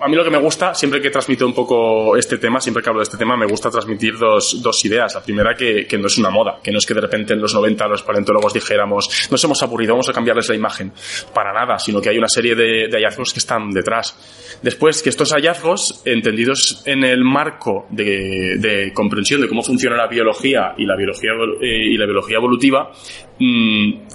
a 0.00 0.08
mí 0.08 0.16
lo 0.16 0.24
que 0.24 0.30
me 0.30 0.38
gusta, 0.38 0.74
siempre 0.74 1.00
que 1.00 1.10
transmito 1.10 1.46
un 1.46 1.52
poco 1.52 2.16
este 2.16 2.38
tema, 2.38 2.58
siempre 2.58 2.82
que 2.82 2.88
hablo 2.88 3.00
de 3.00 3.04
este 3.04 3.18
tema, 3.18 3.36
me 3.36 3.46
gusta 3.46 3.70
transmitir 3.70 4.16
dos, 4.16 4.62
dos 4.62 4.82
ideas. 4.86 5.14
La 5.14 5.22
primera, 5.22 5.54
que, 5.54 5.86
que 5.86 5.98
no 5.98 6.06
es 6.06 6.16
una 6.16 6.30
moda, 6.30 6.58
que 6.62 6.72
no 6.72 6.78
es 6.78 6.86
que 6.86 6.94
de 6.94 7.02
repente 7.02 7.34
en 7.34 7.40
los 7.40 7.54
90 7.54 7.86
los 7.86 8.02
paleontólogos 8.02 8.54
dijéramos, 8.54 9.28
nos 9.30 9.44
hemos 9.44 9.62
aburrido, 9.62 9.92
vamos 9.92 10.08
a 10.08 10.12
cambiarles 10.14 10.48
la 10.48 10.54
imagen. 10.54 10.92
Para 11.34 11.52
nada, 11.52 11.78
sino 11.78 12.00
que 12.00 12.08
hay 12.08 12.16
una 12.16 12.28
serie 12.28 12.54
de, 12.54 12.88
hallazgos 12.90 13.34
que 13.34 13.40
están 13.40 13.70
detrás. 13.70 14.58
Después, 14.62 15.02
que 15.02 15.10
estos 15.10 15.32
hallazgos, 15.32 16.00
entendidos 16.06 16.82
en 16.86 17.04
el 17.04 17.22
marco 17.22 17.86
de, 17.90 18.90
comprensión 18.94 19.42
de 19.42 19.48
cómo 19.48 19.62
funciona 19.62 19.96
la 19.96 20.06
biología 20.06 20.74
y 20.78 20.86
la 20.86 20.96
biología, 20.96 21.32
eh, 21.60 21.92
y 21.92 21.96
la 21.98 22.06
biología 22.06 22.38
evolutiva, 22.38 22.90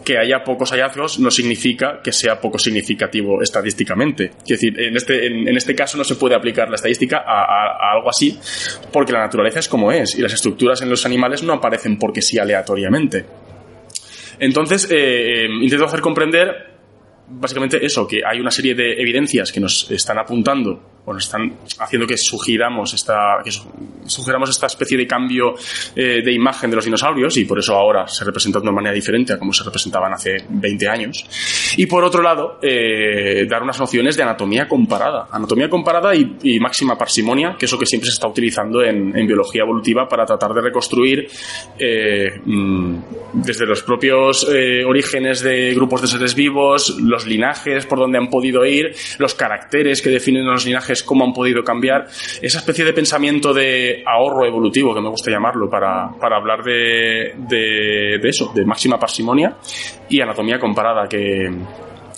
que 0.04 0.18
haya 0.19 0.44
pocos 0.44 0.69
hallazgos 0.72 1.19
no 1.19 1.31
significa 1.31 2.00
que 2.04 2.12
sea 2.12 2.39
poco 2.39 2.60
significativo 2.60 3.42
estadísticamente. 3.42 4.25
Es 4.44 4.60
decir, 4.62 4.80
en 4.80 4.95
este, 4.95 5.25
en, 5.25 5.48
en 5.48 5.57
este 5.57 5.74
caso 5.74 5.98
no 5.98 6.04
se 6.04 6.16
puede 6.16 6.36
aplicar 6.36 6.69
la 6.69 6.75
estadística 6.75 7.17
a, 7.25 7.41
a- 7.41 7.94
algo 7.96 8.10
así, 8.10 8.38
porque 8.94 9.12
la 9.13 9.22
naturaleza 9.22 9.60
es 9.60 9.67
como 9.67 9.91
es 9.91 10.15
y 10.17 10.22
las 10.22 10.34
estructuras 10.34 10.82
en 10.84 10.89
los 10.91 11.05
animales 11.08 11.41
no 11.41 11.53
aparecen 11.53 11.98
porque 11.98 12.22
sí 12.22 12.38
aleatoriamente. 12.38 13.25
Entonces, 14.39 14.89
eh, 14.91 15.46
eh, 15.46 15.48
intento 15.62 15.86
hacer 15.86 16.01
comprender 16.01 16.75
básicamente 17.27 17.84
eso, 17.84 18.08
que 18.08 18.22
hay 18.24 18.39
una 18.39 18.51
serie 18.51 18.75
de 18.75 18.94
evidencias 19.01 19.51
que 19.51 19.60
nos 19.60 19.89
están 19.89 20.20
apuntando 20.20 20.95
o 21.05 21.13
nos 21.13 21.24
están 21.25 21.53
haciendo 21.79 22.07
que 22.07 22.17
sugiramos 22.17 22.93
esta, 22.93 23.38
que 23.43 23.51
su- 23.51 23.69
sugiramos 24.05 24.50
esta 24.50 24.65
especie 24.67 24.97
de 24.97 25.07
cambio 25.07 25.53
eh, 25.95 26.21
de 26.24 26.33
imagen 26.33 26.69
de 26.69 26.75
los 26.77 26.85
dinosaurios 26.85 27.38
y 27.38 27.45
por 27.45 27.59
eso 27.59 27.75
ahora 27.75 28.07
se 28.07 28.25
representan 28.25 28.62
de 28.62 28.67
una 28.69 28.75
manera 28.75 28.93
diferente 28.93 29.33
a 29.33 29.39
como 29.39 29.53
se 29.53 29.63
representaban 29.63 30.13
hace 30.13 30.38
20 30.50 30.88
años. 30.89 31.25
Y 31.77 31.85
por 31.85 32.03
otro 32.03 32.21
lado, 32.21 32.59
eh, 32.62 33.45
dar 33.47 33.62
unas 33.63 33.79
nociones 33.79 34.17
de 34.17 34.24
anatomía 34.24 34.67
comparada. 34.67 35.27
Anatomía 35.31 35.69
comparada 35.69 36.13
y, 36.15 36.59
máxima 36.59 36.97
parsimonia, 36.97 37.55
que 37.57 37.65
es 37.65 37.71
lo 37.71 37.77
que 37.77 37.85
siempre 37.85 38.09
se 38.09 38.13
está 38.15 38.27
utilizando 38.27 38.83
en, 38.83 39.12
biología 39.25 39.63
evolutiva 39.63 40.07
para 40.07 40.25
tratar 40.25 40.53
de 40.53 40.62
reconstruir 40.62 41.27
eh, 41.79 42.39
mm, 42.43 42.97
desde 43.33 43.65
los 43.65 43.81
propios 43.83 44.47
orígenes 44.85 45.41
de 45.41 45.74
grupos 45.74 46.01
de 46.01 46.07
seres 46.07 46.35
vivos, 46.35 46.97
los 47.00 47.25
linajes 47.25 47.85
por 47.85 48.00
donde 48.00 48.17
han 48.17 48.29
podido 48.29 48.65
ir, 48.65 48.95
los 49.17 49.33
caracteres 49.35 50.01
que 50.01 50.09
definen 50.09 50.45
los 50.45 50.65
linajes, 50.65 50.95
cómo 51.04 51.25
han 51.25 51.34
podido 51.34 51.64
cambiar, 51.64 52.06
esa 52.42 52.60
especie 52.60 52.86
de 52.86 52.94
pensamiento 52.94 53.54
de 53.54 54.04
ahorro 54.06 54.46
evolutivo, 54.46 54.94
que 54.94 55.02
me 55.02 55.10
gusta 55.10 55.32
llamarlo, 55.32 55.70
para, 55.70 56.10
para 56.20 56.38
hablar 56.38 56.64
de, 56.64 57.34
de, 57.38 58.20
de 58.22 58.30
eso, 58.30 58.52
de 58.54 58.66
máxima 58.66 58.98
parsimonia 58.98 59.56
y 60.10 60.22
anatomía 60.22 60.60
comparada, 60.60 61.08
que, 61.08 61.48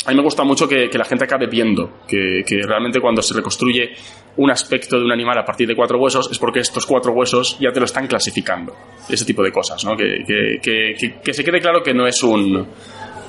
a 0.05 0.11
mí 0.11 0.15
me 0.15 0.23
gusta 0.23 0.43
mucho 0.45 0.67
que, 0.69 0.87
la 0.93 1.03
gente 1.03 1.25
acabe 1.25 1.47
viendo 1.47 1.99
que, 2.07 2.43
que 2.47 2.61
realmente 2.61 3.01
cuando 3.01 3.21
se 3.21 3.33
reconstruye 3.33 3.89
un 4.37 4.49
aspecto 4.51 4.97
de 4.97 5.03
un 5.03 5.11
animal 5.11 5.37
a 5.39 5.43
partir 5.43 5.67
de 5.67 5.75
cuatro 5.75 5.97
huesos 5.99 6.29
es 6.31 6.39
porque 6.39 6.59
estos 6.59 6.85
cuatro 6.85 7.11
huesos 7.11 7.57
ya 7.59 7.71
te 7.71 7.79
lo 7.79 7.85
están 7.85 8.07
clasificando. 8.07 8.73
Ese 9.09 9.25
tipo 9.25 9.43
de 9.43 9.51
cosas, 9.51 9.83
¿no? 9.83 9.97
Que- 9.97 10.23
que 10.61 11.33
se 11.33 11.43
quede 11.43 11.59
claro 11.59 11.81
que 11.83 11.93
no 11.93 12.07
es 12.07 12.23
un 12.23 12.67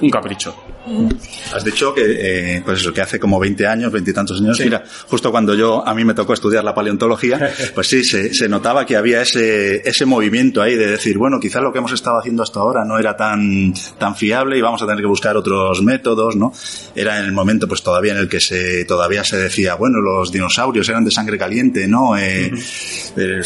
un 0.01 0.11
capricho. 0.11 0.55
Has 1.53 1.65
dicho 1.65 1.95
que, 1.95 2.03
eh, 2.57 2.63
pues 2.65 2.81
eso, 2.81 2.93
que 2.93 3.03
hace 3.03 3.19
como 3.19 3.39
20 3.39 3.67
años, 3.67 3.93
20 3.93 4.11
y 4.11 4.15
tantos 4.15 4.41
años, 4.41 4.59
mira, 4.61 4.83
justo 5.07 5.31
cuando 5.31 5.55
yo, 5.55 5.87
a 5.87 5.95
mí 5.95 6.05
me 6.05 6.15
tocó 6.15 6.33
estudiar 6.33 6.65
la 6.65 6.75
paleontología, 6.75 7.53
pues 7.75 7.87
sí, 7.89 8.05
se, 8.05 8.33
se, 8.33 8.49
notaba 8.49 8.87
que 8.87 8.97
había 8.97 9.21
ese, 9.21 9.87
ese 9.87 10.07
movimiento 10.07 10.63
ahí 10.63 10.77
de 10.77 10.87
decir, 10.87 11.19
bueno, 11.19 11.39
quizás 11.41 11.63
lo 11.63 11.73
que 11.73 11.79
hemos 11.79 11.93
estado 11.93 12.19
haciendo 12.19 12.43
hasta 12.43 12.61
ahora 12.61 12.85
no 12.85 12.99
era 12.99 13.17
tan, 13.17 13.75
tan 13.99 14.17
fiable 14.17 14.57
y 14.57 14.63
vamos 14.63 14.83
a 14.83 14.87
tener 14.87 15.01
que 15.01 15.09
buscar 15.09 15.37
otros 15.37 15.83
métodos, 15.83 16.37
¿no? 16.37 16.53
Era 16.95 17.19
en 17.19 17.27
el 17.27 17.33
momento, 17.33 17.69
pues 17.69 17.83
todavía 17.83 18.13
en 18.13 18.19
el 18.19 18.29
que 18.29 18.41
se, 18.41 18.85
todavía 18.85 19.25
se 19.25 19.37
decía, 19.37 19.75
bueno, 19.75 20.01
los 20.01 20.33
dinosaurios 20.33 20.89
eran 20.89 21.05
de 21.05 21.11
sangre 21.11 21.37
caliente, 21.37 21.87
¿no? 21.87 22.17
Eh, 22.17 22.51
eh, 23.17 23.43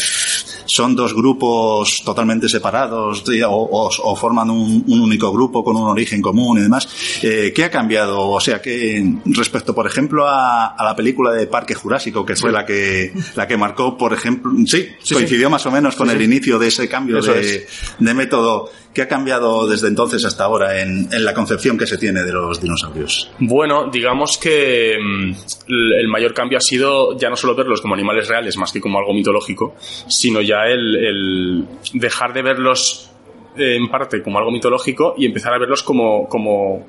son 0.65 0.95
dos 0.95 1.13
grupos 1.13 2.01
totalmente 2.03 2.49
separados 2.49 3.23
o, 3.45 3.49
o, 3.49 3.89
o 4.03 4.15
forman 4.15 4.49
un, 4.49 4.83
un, 4.87 5.01
único 5.01 5.31
grupo 5.31 5.63
con 5.63 5.75
un 5.75 5.87
origen 5.87 6.21
común 6.21 6.59
y 6.59 6.61
demás. 6.61 6.87
Eh, 7.21 7.51
¿Qué 7.55 7.65
ha 7.65 7.71
cambiado? 7.71 8.29
O 8.29 8.39
sea, 8.39 8.61
que 8.61 9.13
respecto, 9.25 9.73
por 9.73 9.87
ejemplo, 9.87 10.27
a, 10.27 10.67
a, 10.67 10.83
la 10.83 10.95
película 10.95 11.31
de 11.31 11.47
Parque 11.47 11.75
Jurásico, 11.75 12.25
que 12.25 12.35
fue 12.35 12.49
sí. 12.49 12.53
la 12.53 12.65
que 12.65 13.13
la 13.35 13.47
que 13.47 13.57
marcó, 13.57 13.97
por 13.97 14.13
ejemplo, 14.13 14.51
sí, 14.65 14.87
sí 15.01 15.13
coincidió 15.13 15.47
sí. 15.47 15.51
más 15.51 15.65
o 15.65 15.71
menos 15.71 15.95
con 15.95 16.09
el 16.09 16.21
inicio 16.21 16.59
de 16.59 16.67
ese 16.67 16.87
cambio 16.87 17.21
de, 17.21 17.67
de, 17.99 18.13
método. 18.13 18.69
¿Qué 18.93 19.01
ha 19.01 19.07
cambiado 19.07 19.67
desde 19.67 19.87
entonces 19.87 20.23
hasta 20.25 20.43
ahora 20.43 20.81
en, 20.81 21.09
la 21.11 21.33
concepción 21.33 21.77
que 21.77 21.87
se 21.87 21.97
tiene 21.97 22.23
de 22.23 22.31
los 22.31 22.61
dinosaurios? 22.61 23.31
Bueno, 23.39 23.89
digamos 23.91 24.37
que 24.37 24.97
mm, 24.99 25.33
el 25.67 26.07
mayor 26.07 26.33
cambio 26.33 26.59
ha 26.59 26.61
sido 26.61 27.17
ya 27.17 27.29
no 27.29 27.35
solo 27.35 27.55
verlos 27.55 27.81
como 27.81 27.95
animales 27.95 28.27
reales, 28.27 28.57
más 28.57 28.71
que 28.71 28.79
como 28.79 28.99
algo 28.99 29.13
mitológico, 29.13 29.75
sino 30.07 30.41
ya 30.41 30.65
el, 30.67 30.95
el 30.95 31.67
dejar 31.93 32.33
de 32.33 32.43
verlos 32.43 33.09
eh, 33.55 33.75
en 33.75 33.87
parte 33.87 34.21
como 34.23 34.39
algo 34.39 34.51
mitológico 34.51 35.13
y 35.17 35.25
empezar 35.25 35.53
a 35.53 35.59
verlos 35.59 35.83
como, 35.83 36.27
como 36.27 36.85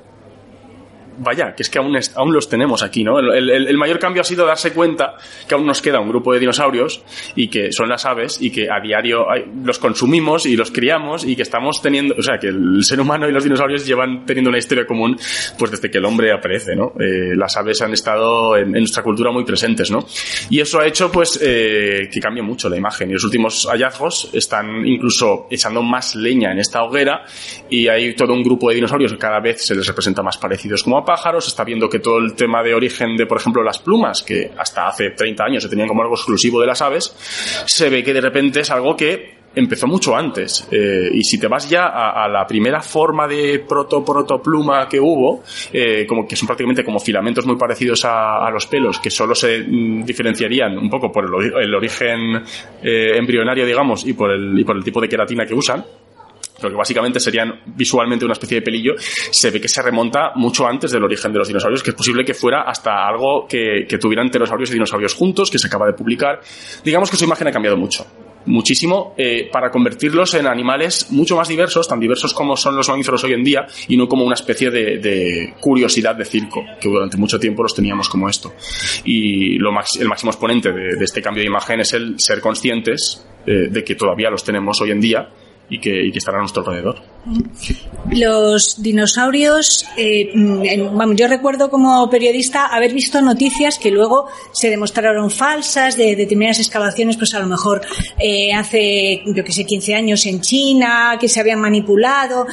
vaya, 1.17 1.53
que 1.55 1.63
es 1.63 1.69
que 1.69 1.79
aún, 1.79 1.95
es, 1.95 2.15
aún 2.15 2.33
los 2.33 2.49
tenemos 2.49 2.83
aquí, 2.83 3.03
¿no? 3.03 3.19
El, 3.19 3.49
el, 3.49 3.67
el, 3.67 3.77
mayor 3.77 3.99
cambio 3.99 4.21
ha 4.21 4.25
sido 4.25 4.45
darse 4.45 4.73
cuenta 4.73 5.15
que 5.47 5.55
aún 5.55 5.65
nos 5.65 5.81
queda 5.81 5.99
un 5.99 6.09
grupo 6.09 6.33
de 6.33 6.39
dinosaurios 6.39 7.03
y 7.35 7.47
que 7.47 7.71
son 7.71 7.89
las 7.89 8.05
aves 8.05 8.41
y 8.41 8.51
que 8.51 8.69
a 8.69 8.79
diario 8.79 9.29
hay, 9.29 9.45
los 9.63 9.79
consumimos 9.79 10.45
y 10.45 10.55
los 10.55 10.71
criamos 10.71 11.23
y 11.23 11.35
que 11.35 11.41
estamos 11.41 11.81
teniendo, 11.81 12.15
o 12.17 12.21
sea, 12.21 12.37
que 12.37 12.47
el 12.47 12.83
ser 12.83 12.99
humano 12.99 13.27
y 13.27 13.31
los 13.31 13.43
dinosaurios 13.43 13.85
llevan 13.85 14.25
teniendo 14.25 14.49
una 14.49 14.59
historia 14.59 14.85
común 14.85 15.17
pues 15.57 15.71
desde 15.71 15.89
que 15.89 15.97
el 15.97 16.05
hombre 16.05 16.31
aparece, 16.31 16.75
¿no? 16.75 16.93
Eh, 16.99 17.35
las 17.35 17.55
aves 17.57 17.81
han 17.81 17.93
estado 17.93 18.57
en, 18.57 18.75
en, 18.75 18.81
nuestra 18.85 19.03
cultura 19.03 19.31
muy 19.31 19.43
presentes, 19.43 19.91
¿no? 19.91 20.05
Y 20.49 20.59
eso 20.59 20.79
ha 20.79 20.87
hecho 20.87 21.11
pues 21.11 21.39
eh, 21.41 22.09
que 22.11 22.19
cambie 22.19 22.43
mucho 22.43 22.69
la 22.69 22.77
imagen 22.77 23.09
y 23.09 23.13
los 23.13 23.23
últimos 23.23 23.67
hallazgos 23.69 24.29
están 24.33 24.85
incluso 24.85 25.47
echando 25.49 25.81
más 25.81 26.15
leña 26.15 26.51
en 26.51 26.59
esta 26.59 26.83
hoguera 26.83 27.23
y 27.69 27.87
hay 27.87 28.15
todo 28.15 28.33
un 28.33 28.43
grupo 28.43 28.69
de 28.69 28.75
dinosaurios 28.75 29.11
que 29.11 29.17
cada 29.17 29.39
vez 29.39 29.65
se 29.65 29.75
les 29.75 29.85
representa 29.87 30.21
más 30.21 30.37
parecidos 30.37 30.83
como 30.83 30.97
pájaros, 31.05 31.47
está 31.47 31.63
viendo 31.63 31.87
que 31.87 31.99
todo 31.99 32.17
el 32.17 32.33
tema 32.33 32.63
de 32.63 32.73
origen 32.73 33.15
de, 33.15 33.25
por 33.25 33.37
ejemplo, 33.37 33.63
las 33.63 33.79
plumas, 33.79 34.23
que 34.23 34.51
hasta 34.57 34.87
hace 34.87 35.11
30 35.11 35.43
años 35.43 35.63
se 35.63 35.69
tenían 35.69 35.87
como 35.87 36.01
algo 36.01 36.15
exclusivo 36.15 36.59
de 36.59 36.67
las 36.67 36.81
aves, 36.81 37.15
se 37.65 37.89
ve 37.89 38.03
que 38.03 38.13
de 38.13 38.21
repente 38.21 38.61
es 38.61 38.71
algo 38.71 38.95
que 38.95 39.35
empezó 39.55 39.87
mucho 39.87 40.15
antes. 40.15 40.67
Eh, 40.71 41.09
y 41.13 41.23
si 41.23 41.39
te 41.39 41.47
vas 41.47 41.69
ya 41.69 41.87
a, 41.87 42.27
la 42.27 42.45
primera 42.45 42.81
forma 42.81 43.27
de 43.27 43.63
proto-proto-pluma 43.67 44.87
que 44.87 44.99
hubo, 44.99 45.43
eh, 45.71 46.05
como 46.07 46.27
que 46.27 46.35
son 46.35 46.47
prácticamente 46.47 46.83
como 46.83 46.99
filamentos 46.99 47.45
muy 47.45 47.55
parecidos 47.55 48.05
a, 48.05 48.45
a 48.45 48.51
los 48.51 48.67
pelos, 48.67 48.99
que 48.99 49.09
solo 49.09 49.33
se 49.33 49.59
mm, 49.59 50.03
diferenciarían 50.03 50.77
un 50.77 50.89
poco 50.89 51.11
por 51.11 51.25
el, 51.25 51.53
el 51.63 51.73
origen 51.73 52.43
eh, 52.83 53.17
embrionario, 53.17 53.65
digamos, 53.65 54.05
y 54.05 54.13
por, 54.13 54.31
el, 54.31 54.59
y 54.59 54.63
por 54.63 54.75
el 54.75 54.83
tipo 54.83 54.99
de 54.99 55.09
queratina 55.09 55.45
que 55.45 55.53
usan, 55.53 55.85
pero 56.57 56.69
que 56.69 56.77
básicamente 56.77 57.19
serían 57.19 57.61
visualmente 57.65 58.25
una 58.25 58.33
especie 58.33 58.59
de 58.59 58.61
pelillo, 58.61 58.93
se 58.97 59.51
ve 59.51 59.61
que 59.61 59.67
se 59.67 59.81
remonta 59.81 60.31
mucho 60.35 60.65
antes 60.67 60.91
del 60.91 61.03
origen 61.03 61.31
de 61.31 61.39
los 61.39 61.47
dinosaurios, 61.47 61.83
que 61.83 61.91
es 61.91 61.95
posible 61.95 62.23
que 62.23 62.33
fuera 62.33 62.63
hasta 62.63 63.07
algo 63.07 63.47
que, 63.47 63.85
que 63.87 63.97
tuvieran 63.97 64.29
pterosaurios 64.29 64.69
y 64.69 64.73
dinosaurios 64.73 65.13
juntos, 65.13 65.51
que 65.51 65.59
se 65.59 65.67
acaba 65.67 65.87
de 65.87 65.93
publicar. 65.93 66.39
Digamos 66.83 67.09
que 67.09 67.17
su 67.17 67.25
imagen 67.25 67.47
ha 67.47 67.51
cambiado 67.51 67.77
mucho 67.77 68.05
muchísimo 68.45 69.13
eh, 69.17 69.49
para 69.51 69.71
convertirlos 69.71 70.33
en 70.35 70.47
animales 70.47 71.07
mucho 71.11 71.35
más 71.35 71.47
diversos, 71.47 71.87
tan 71.87 71.99
diversos 71.99 72.33
como 72.33 72.55
son 72.55 72.75
los 72.75 72.89
mamíferos 72.89 73.23
hoy 73.23 73.33
en 73.33 73.43
día, 73.43 73.65
y 73.87 73.97
no 73.97 74.07
como 74.07 74.23
una 74.23 74.35
especie 74.35 74.69
de, 74.69 74.97
de 74.97 75.53
curiosidad 75.59 76.15
de 76.15 76.25
circo, 76.25 76.63
que 76.79 76.89
durante 76.89 77.17
mucho 77.17 77.39
tiempo 77.39 77.63
los 77.63 77.73
teníamos 77.73 78.09
como 78.09 78.29
esto. 78.29 78.53
Y 79.03 79.57
lo 79.57 79.71
max, 79.71 79.97
el 79.99 80.07
máximo 80.07 80.31
exponente 80.31 80.71
de, 80.71 80.95
de, 80.95 81.03
este 81.03 81.21
cambio 81.21 81.41
de 81.41 81.47
imagen 81.47 81.79
es 81.79 81.93
el 81.93 82.19
ser 82.19 82.39
conscientes 82.39 83.25
eh, 83.45 83.67
de 83.69 83.83
que 83.83 83.95
todavía 83.95 84.29
los 84.29 84.43
tenemos 84.43 84.79
hoy 84.81 84.91
en 84.91 85.01
día 85.01 85.29
y 85.69 85.79
que, 85.79 86.05
y 86.05 86.11
que 86.11 86.19
estarán 86.19 86.39
a 86.39 86.43
nuestro 86.43 86.61
alrededor. 86.61 87.01
Los 88.11 88.81
dinosaurios, 88.81 89.85
eh, 89.97 90.31
vamos, 90.35 91.15
yo 91.15 91.27
recuerdo 91.27 91.69
como 91.69 92.07
periodista 92.09 92.67
haber 92.67 92.93
visto 92.93 93.21
noticias 93.21 93.79
que 93.79 93.89
luego 93.91 94.27
se 94.51 94.69
demostraron 94.69 95.31
falsas 95.31 95.97
de, 95.97 96.15
de 96.15 96.15
determinadas 96.15 96.59
excavaciones, 96.59 97.17
pues 97.17 97.33
a 97.33 97.39
lo 97.39 97.47
mejor 97.47 97.81
eh, 98.19 98.53
hace, 98.53 99.23
yo 99.25 99.43
que 99.43 99.51
sé, 99.51 99.65
15 99.65 99.95
años 99.95 100.25
en 100.25 100.41
China, 100.41 101.17
que 101.19 101.27
se 101.27 101.39
habían 101.39 101.59
manipulado. 101.59 102.45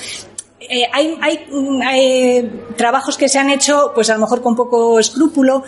Eh, 0.61 0.85
hay, 0.93 1.17
hay, 1.21 1.41
hay, 1.85 2.51
trabajos 2.77 3.17
que 3.17 3.29
se 3.29 3.39
han 3.39 3.51
hecho, 3.51 3.93
pues 3.95 4.09
a 4.11 4.15
lo 4.15 4.21
mejor 4.21 4.41
con 4.43 4.55
poco 4.55 4.99
escrúpulo, 4.99 5.65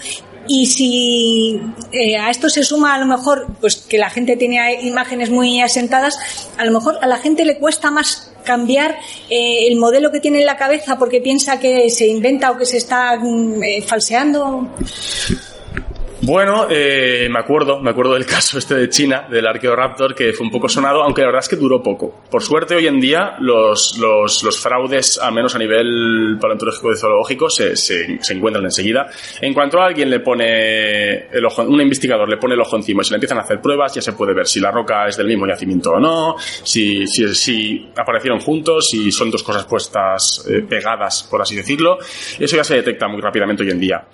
y 0.47 0.67
si 0.67 1.61
eh, 1.93 2.17
a 2.17 2.31
esto 2.31 2.49
se 2.49 2.65
suma 2.65 2.95
a 2.95 2.99
lo 2.99 3.07
mejor 3.07 3.47
pues 3.61 3.77
que 3.77 3.99
la 3.99 4.11
gente 4.11 4.37
tiene 4.37 4.83
imágenes 4.83 5.31
muy 5.31 5.61
asentadas, 5.61 6.19
a 6.59 6.65
lo 6.65 6.73
mejor 6.73 6.99
a 7.01 7.07
la 7.07 7.19
gente 7.19 7.45
le 7.45 7.59
cuesta 7.59 7.91
más 7.91 8.31
cambiar 8.45 8.99
eh, 9.31 9.67
el 9.67 9.77
modelo 9.77 10.13
que 10.13 10.21
tiene 10.21 10.41
en 10.41 10.47
la 10.47 10.57
cabeza 10.57 10.99
porque 10.99 11.21
piensa 11.21 11.59
que 11.59 11.89
se 11.91 12.07
inventa 12.07 12.51
o 12.51 12.59
que 12.59 12.67
se 12.67 12.77
está 12.77 13.15
eh, 13.15 13.83
falseando. 13.83 14.69
Bueno, 16.27 16.69
eh, 16.71 17.29
me 17.31 17.39
acuerdo, 17.39 17.81
me 17.83 17.91
acuerdo 17.91 18.15
del 18.15 18.25
caso 18.35 18.57
este 18.57 18.75
de 18.75 18.89
China, 18.89 19.27
del 19.29 19.47
Archaeoraptor, 19.47 20.15
que 20.15 20.33
fue 20.33 20.47
un 20.47 20.51
poco 20.51 20.71
sonado, 20.71 21.03
aunque 21.03 21.21
la 21.21 21.27
verdad 21.27 21.43
es 21.43 21.51
que 21.51 21.57
duró 21.57 21.83
poco. 21.83 22.23
Por 22.31 22.43
suerte, 22.43 22.75
hoy 22.75 22.87
en 22.87 22.99
día, 22.99 23.35
los, 23.41 23.99
los, 23.99 24.59
fraudes, 24.59 25.19
al 25.19 25.35
menos 25.35 25.55
a 25.55 25.59
nivel 25.59 26.39
paleontológico 26.41 26.93
y 26.93 26.97
zoológico, 26.97 27.51
se, 27.51 27.77
se, 27.77 28.19
encuentran 28.31 28.65
enseguida. 28.65 29.07
En 29.43 29.53
cuanto 29.53 29.79
a 29.79 29.85
alguien 29.85 30.09
le 30.09 30.21
pone 30.21 31.27
el 31.27 31.45
ojo, 31.45 31.63
un 31.63 31.83
investigador 31.83 32.27
le 32.27 32.39
pone 32.39 32.55
el 32.55 32.61
ojo 32.63 32.77
encima 32.77 33.03
y 33.03 33.05
se 33.05 33.11
le 33.11 33.17
empiezan 33.17 33.37
a 33.37 33.43
hacer 33.43 33.61
pruebas, 33.61 33.95
ya 33.95 34.01
se 34.01 34.15
puede 34.15 34.33
ver 34.33 34.47
si 34.47 34.61
la 34.61 34.71
roca 34.71 35.07
es 35.07 35.19
del 35.19 35.27
mismo 35.27 35.47
yacimiento 35.47 35.91
o 35.91 36.01
no, 36.01 36.37
si, 36.39 37.07
si, 37.07 37.35
si 37.35 37.93
aparecieron 37.99 38.41
juntos, 38.41 38.89
si 38.91 39.13
son 39.13 39.31
dos 39.31 39.43
cosas 39.43 39.67
puestas 39.67 40.47
eh, 40.49 40.63
pegadas, 40.67 41.25
por 41.31 41.43
así 41.43 41.55
decirlo. 41.55 41.99
Eso 42.39 42.57
ya 42.57 42.65
se 42.65 42.77
detecta 42.77 43.09
muy 43.09 43.21
rápidamente 43.21 43.63
hoy 43.63 43.71
en 43.73 43.81
día 43.81 44.07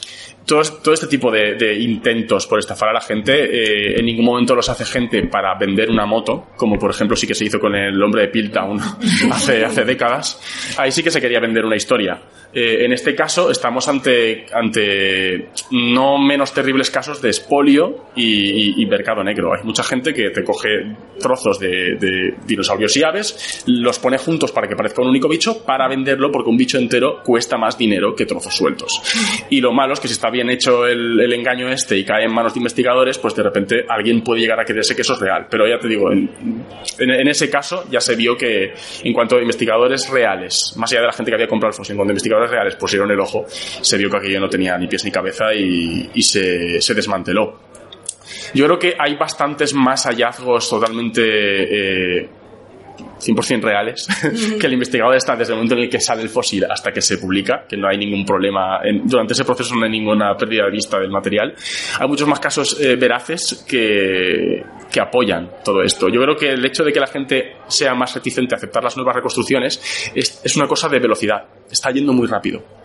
todo, 0.50 0.62
todo 0.82 0.94
este 0.94 1.06
tipo 1.06 1.30
de, 1.30 1.54
de, 1.54 1.78
intentos 2.00 2.46
por 2.46 2.58
estafar 2.58 2.88
a 2.88 2.92
la 2.94 3.00
gente, 3.00 3.32
eh, 3.32 3.98
en 3.98 4.06
ningún 4.06 4.24
momento 4.24 4.54
los 4.54 4.68
hace 4.70 4.86
gente 4.86 5.26
para 5.26 5.54
vender 5.58 5.90
una 5.90 6.06
moto, 6.06 6.46
como 6.56 6.78
por 6.78 6.90
ejemplo 6.90 7.14
sí 7.14 7.26
que 7.26 7.34
se 7.34 7.44
hizo 7.44 7.60
con 7.60 7.74
el 7.74 8.02
hombre 8.02 8.22
de 8.22 8.28
Piltdown 8.28 8.80
hace, 9.30 9.64
hace 9.64 9.84
décadas. 9.84 10.40
Ahí 10.78 10.90
sí 10.90 11.02
que 11.02 11.10
se 11.10 11.20
quería 11.20 11.40
vender 11.40 11.64
una 11.64 11.76
historia. 11.76 12.22
Eh, 12.52 12.84
en 12.84 12.92
este 12.92 13.14
caso 13.14 13.50
estamos 13.50 13.86
ante, 13.86 14.46
ante 14.52 15.50
no 15.70 16.18
menos 16.18 16.52
terribles 16.52 16.90
casos 16.90 17.22
de 17.22 17.30
espolio 17.30 18.06
y, 18.16 18.24
y, 18.24 18.82
y, 18.82 18.86
mercado 18.86 19.22
negro. 19.22 19.54
Hay 19.54 19.62
mucha 19.62 19.84
gente 19.84 20.12
que 20.12 20.30
te 20.30 20.42
coge 20.42 20.96
trozos 21.20 21.60
de, 21.60 21.96
de, 22.00 22.34
dinosaurios 22.44 22.96
y 22.96 23.04
aves, 23.04 23.62
los 23.66 24.00
pone 24.00 24.18
juntos 24.18 24.50
para 24.50 24.66
que 24.66 24.74
parezca 24.74 25.00
un 25.02 25.08
único 25.08 25.28
bicho, 25.28 25.64
para 25.64 25.86
venderlo 25.86 26.32
porque 26.32 26.50
un 26.50 26.56
bicho 26.56 26.78
entero 26.78 27.22
cuesta 27.22 27.56
más 27.56 27.78
dinero 27.78 28.16
que 28.16 28.26
trozos 28.26 28.54
sueltos. 28.54 29.00
Y 29.48 29.60
lo 29.60 29.72
malo 29.72 29.92
es 29.92 30.00
que 30.00 30.08
si 30.08 30.14
está 30.14 30.30
bien 30.30 30.50
hecho 30.50 30.86
el, 30.86 31.20
el 31.20 31.32
engaño 31.32 31.68
este 31.90 31.98
y 31.98 32.04
cae 32.04 32.24
en 32.24 32.32
manos 32.32 32.54
de 32.54 32.60
investigadores, 32.60 33.18
pues 33.18 33.34
de 33.34 33.42
repente 33.42 33.84
alguien 33.88 34.22
puede 34.22 34.40
llegar 34.40 34.60
a 34.60 34.64
creerse 34.64 34.94
que 34.94 35.02
eso 35.02 35.14
es 35.14 35.20
real. 35.20 35.46
Pero 35.50 35.66
ya 35.66 35.78
te 35.78 35.88
digo, 35.88 36.12
en, 36.12 37.28
ese 37.28 37.50
caso 37.50 37.84
ya 37.90 38.00
se 38.00 38.14
vio 38.14 38.36
que 38.36 38.72
en 39.02 39.12
cuanto 39.12 39.36
a 39.36 39.40
investigadores 39.40 40.08
reales, 40.08 40.74
más 40.76 40.92
allá 40.92 41.00
de 41.00 41.06
la 41.08 41.12
gente 41.12 41.30
que 41.30 41.34
había 41.34 41.48
comprado 41.48 41.70
el 41.70 41.76
fósil, 41.76 41.92
en 41.92 41.98
cuanto 41.98 42.10
a 42.10 42.14
investigadores 42.14 42.50
reales 42.50 42.76
pusieron 42.76 43.10
el 43.10 43.18
ojo, 43.18 43.44
se 43.48 43.98
vio 43.98 44.08
que 44.08 44.18
aquello 44.18 44.40
no 44.40 44.48
tenía 44.48 44.78
ni 44.78 44.86
pies 44.86 45.04
ni 45.04 45.10
cabeza 45.10 45.52
y, 45.52 46.22
se, 46.22 46.94
desmanteló. 46.94 47.58
Yo 48.54 48.66
creo 48.66 48.78
que 48.78 48.94
hay 48.98 49.16
bastantes 49.16 49.74
más 49.74 50.04
hallazgos 50.06 50.68
totalmente 50.68 52.20
eh, 52.20 52.28
100% 53.20 53.62
reales, 53.62 54.08
que 54.60 54.66
el 54.66 54.72
investigador 54.72 55.14
está 55.14 55.36
desde 55.36 55.52
el 55.52 55.58
momento 55.58 55.74
en 55.74 55.82
el 55.82 55.90
que 55.90 56.00
sale 56.00 56.22
el 56.22 56.28
fósil 56.28 56.64
hasta 56.64 56.90
que 56.90 57.00
se 57.00 57.18
publica, 57.18 57.64
que 57.68 57.76
no 57.76 57.88
hay 57.88 57.98
ningún 57.98 58.24
problema, 58.24 58.80
en, 58.82 59.06
durante 59.06 59.34
ese 59.34 59.44
proceso 59.44 59.74
no 59.74 59.84
hay 59.84 59.90
ninguna 59.90 60.34
pérdida 60.36 60.64
de 60.64 60.70
vista 60.70 60.98
del 60.98 61.10
material. 61.10 61.54
Hay 61.98 62.08
muchos 62.08 62.26
más 62.26 62.40
casos 62.40 62.80
eh, 62.80 62.96
veraces 62.96 63.64
que, 63.68 64.62
que 64.90 65.00
apoyan 65.00 65.50
todo 65.64 65.82
esto. 65.82 66.08
Yo 66.08 66.20
creo 66.22 66.36
que 66.36 66.50
el 66.50 66.64
hecho 66.64 66.84
de 66.84 66.92
que 66.92 67.00
la 67.00 67.06
gente 67.06 67.56
sea 67.68 67.94
más 67.94 68.14
reticente 68.14 68.54
a 68.54 68.56
aceptar 68.56 68.82
las 68.82 68.96
nuevas 68.96 69.14
reconstrucciones 69.14 70.12
es, 70.14 70.40
es 70.44 70.56
una 70.56 70.66
cosa 70.66 70.88
de 70.88 70.98
velocidad, 70.98 71.44
está 71.70 71.90
yendo 71.90 72.12
muy 72.12 72.26
rápido 72.26 72.79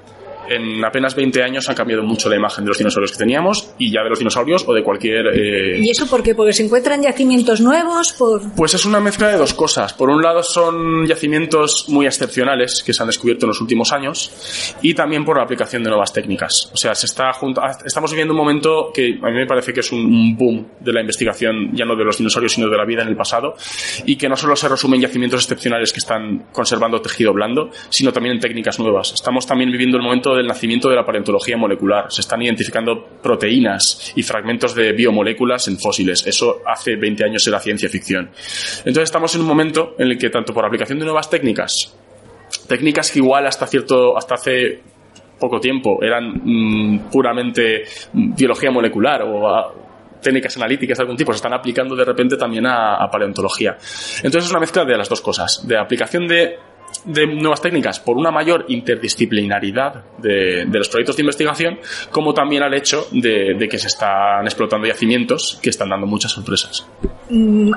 en 0.49 0.83
apenas 0.83 1.15
20 1.15 1.43
años 1.43 1.69
ha 1.69 1.75
cambiado 1.75 2.03
mucho 2.03 2.29
la 2.29 2.35
imagen 2.35 2.63
de 2.65 2.69
los 2.69 2.77
dinosaurios 2.77 3.11
que 3.11 3.17
teníamos 3.17 3.71
y 3.77 3.91
ya 3.91 4.03
de 4.03 4.09
los 4.09 4.19
dinosaurios 4.19 4.65
o 4.67 4.73
de 4.73 4.83
cualquier... 4.83 5.27
eh, 5.27 5.79
¿Y 5.81 5.89
eso 5.89 6.07
por 6.07 6.23
qué? 6.23 6.35
¿Porque 6.35 6.53
se 6.53 6.63
encuentran 6.63 7.01
yacimientos 7.01 7.61
nuevos? 7.61 8.13
Por... 8.13 8.53
Pues 8.55 8.73
es 8.73 8.85
una 8.85 8.99
mezcla 8.99 9.29
de 9.29 9.37
dos 9.37 9.53
cosas. 9.53 9.93
Por 9.93 10.09
un 10.09 10.21
lado 10.21 10.43
son 10.43 11.05
yacimientos 11.07 11.89
muy 11.89 12.05
excepcionales 12.05 12.83
que 12.83 12.93
se 12.93 13.03
han 13.03 13.07
descubierto 13.07 13.45
en 13.45 13.49
los 13.49 13.61
últimos 13.61 13.91
años 13.91 14.75
y 14.81 14.93
también 14.93 15.25
por 15.25 15.37
la 15.37 15.43
aplicación 15.43 15.83
de 15.83 15.89
nuevas 15.89 16.13
técnicas. 16.13 16.69
O 16.73 16.77
sea, 16.77 16.95
se 16.95 17.05
está 17.05 17.31
junto, 17.33 17.61
estamos 17.85 18.11
viviendo 18.11 18.33
un 18.33 18.39
momento 18.39 18.91
que 18.93 19.19
a 19.21 19.27
mí 19.27 19.33
me 19.33 19.47
parece 19.47 19.73
que 19.73 19.79
es 19.79 19.91
un, 19.91 20.35
boom 20.35 20.67
de 20.79 20.91
la 20.91 21.01
investigación, 21.01 21.71
ya 21.73 21.85
no 21.85 21.95
de 21.95 22.03
los 22.03 22.17
dinosaurios, 22.17 22.53
sino 22.53 22.69
de 22.69 22.77
la 22.77 22.85
vida 22.85 23.01
en 23.01 23.07
el 23.07 23.15
pasado 23.15 23.55
y 24.05 24.15
que 24.15 24.27
no 24.27 24.35
solo 24.35 24.55
se 24.55 24.67
resume 24.67 24.97
en 24.97 25.03
yacimientos 25.03 25.41
excepcionales 25.43 25.93
que 25.93 25.99
están 25.99 26.47
conservando 26.51 27.01
tejido 27.01 27.33
blando, 27.33 27.69
sino 27.89 28.11
también 28.11 28.35
en 28.35 28.41
técnicas 28.41 28.79
nuevas. 28.79 29.13
Estamos 29.13 29.45
también 29.45 29.71
viviendo 29.71 29.97
el 29.97 30.03
momento 30.03 30.34
del 30.35 30.47
nacimiento 30.47 30.89
de 30.89 30.95
la 30.95 31.05
paleontología 31.05 31.57
molecular. 31.57 32.11
Se 32.11 32.21
están 32.21 32.41
identificando 32.41 33.03
proteínas 33.21 34.13
y 34.15 34.23
fragmentos 34.23 34.75
de 34.75 34.91
biomoléculas 34.93 35.67
en 35.67 35.77
fósiles. 35.79 36.25
Eso 36.27 36.61
hace 36.65 36.95
20 36.95 37.23
años 37.25 37.45
era 37.47 37.59
ciencia 37.59 37.89
ficción. 37.89 38.29
Entonces 38.79 39.03
estamos 39.03 39.33
en 39.35 39.41
un 39.41 39.47
momento 39.47 39.95
en 39.97 40.07
el 40.11 40.17
que 40.17 40.29
tanto 40.29 40.53
por 40.53 40.65
aplicación 40.65 40.99
de 40.99 41.05
nuevas 41.05 41.29
técnicas, 41.29 41.95
técnicas 42.67 43.11
que 43.11 43.19
igual 43.19 43.45
hasta 43.47 43.67
cierto, 43.67 44.17
hasta 44.17 44.35
hace 44.35 44.81
poco 45.39 45.59
tiempo 45.59 46.01
eran 46.01 46.31
mm, 46.43 47.09
puramente 47.11 47.83
biología 48.13 48.71
molecular 48.71 49.23
o 49.23 49.47
a- 49.47 49.73
técnicas 50.21 50.55
analíticas 50.57 50.97
de 50.97 51.03
algún 51.03 51.17
tipo 51.17 51.31
se 51.31 51.35
están 51.35 51.53
aplicando 51.53 51.95
de 51.95 52.03
repente 52.03 52.35
también 52.35 52.65
a, 52.65 52.95
a 52.95 53.11
paleontología. 53.11 53.77
Entonces 54.17 54.45
es 54.45 54.49
una 54.49 54.59
mezcla 54.59 54.83
de 54.83 54.97
las 54.97 55.07
dos 55.07 55.21
cosas, 55.21 55.67
de 55.67 55.77
aplicación 55.77 56.27
de, 56.27 56.55
de 57.05 57.27
nuevas 57.27 57.61
técnicas 57.61 57.99
por 57.99 58.17
una 58.17 58.31
mayor 58.31 58.65
interdisciplinaridad 58.69 60.03
de, 60.17 60.65
de 60.65 60.77
los 60.77 60.89
proyectos 60.89 61.15
de 61.17 61.23
investigación, 61.23 61.79
como 62.11 62.33
también 62.33 62.63
al 62.63 62.73
hecho 62.73 63.07
de, 63.11 63.55
de 63.57 63.67
que 63.67 63.77
se 63.77 63.87
están 63.87 64.45
explotando 64.45 64.87
yacimientos 64.87 65.59
que 65.61 65.69
están 65.69 65.89
dando 65.89 66.07
muchas 66.07 66.31
sorpresas. 66.31 66.85
Mm, 67.29 67.71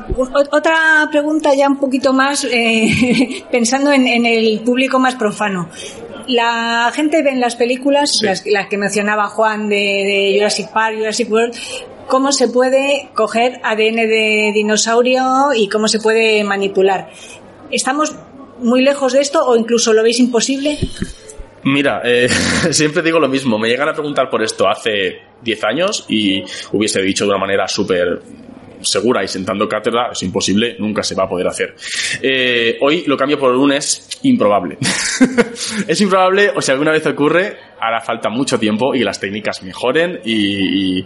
Otra 0.53 1.09
pregunta 1.11 1.55
ya 1.55 1.69
un 1.69 1.79
poquito 1.79 2.13
más 2.13 2.45
eh, 2.45 3.45
pensando 3.51 3.93
en, 3.93 4.07
en 4.07 4.27
el 4.27 4.61
público 4.61 4.99
más 4.99 5.15
profano. 5.15 5.69
La 6.27 6.91
gente 6.95 7.23
ve 7.23 7.31
en 7.31 7.41
las 7.41 7.57
películas, 7.57 8.19
Sí. 8.19 8.27
las, 8.27 8.45
las 8.47 8.67
que 8.69 8.77
mencionaba 8.77 9.29
Juan 9.29 9.69
de, 9.69 9.77
de 9.77 10.33
Jurassic 10.37 10.71
Park, 10.73 10.97
Jurassic 10.99 11.31
World, 11.31 11.55
cómo 12.07 12.33
se 12.33 12.49
puede 12.49 13.09
coger 13.15 13.61
ADN 13.63 13.97
de 13.97 14.51
dinosaurio 14.55 15.53
y 15.55 15.69
cómo 15.69 15.89
se 15.89 16.01
puede 16.01 16.45
manipular. 16.45 17.11
¿Estamos 17.71 18.15
muy 18.61 18.83
lejos 18.83 19.13
de 19.13 19.21
esto 19.21 19.45
o 19.47 19.57
incluso 19.57 19.93
lo 19.93 20.03
veis 20.03 20.19
imposible? 20.19 20.79
Mira, 21.65 22.01
eh, 22.05 22.29
siempre 22.71 23.03
digo 23.03 23.19
lo 23.19 23.29
mismo. 23.29 23.59
Me 23.59 23.69
llegan 23.69 23.89
a 23.89 23.93
preguntar 23.93 24.31
por 24.31 24.43
esto 24.43 24.69
hace 24.69 25.19
10 25.43 25.65
años 25.65 26.05
y 26.09 26.43
hubiese 26.73 27.03
dicho 27.03 27.25
de 27.25 27.31
una 27.31 27.39
manera 27.39 27.67
súper 27.69 28.21
segura 28.81 29.25
y 29.25 29.29
sentando 29.29 29.69
cátedra, 29.69 30.11
es 30.13 30.23
imposible, 30.23 30.77
nunca 30.79 31.03
se 31.03 31.17
va 31.17 31.25
a 31.25 31.29
poder 31.29 31.49
hacer. 31.49 31.75
Eh, 32.23 32.79
hoy 32.81 33.03
lo 33.09 33.17
cambio 33.17 33.37
por 33.37 33.53
un 33.57 33.73
es 33.73 34.09
improbable. 34.23 34.79
es 35.89 36.01
improbable, 36.01 36.53
o 36.55 36.63
si 36.63 36.71
alguna 36.71 36.93
vez 36.93 37.05
ocurre, 37.07 37.57
hará 37.81 38.01
falta 38.01 38.29
mucho 38.29 38.57
tiempo 38.57 38.95
y 38.95 39.01
las 39.01 39.19
técnicas 39.19 39.65
mejoren 39.65 40.21
y- 40.25 41.05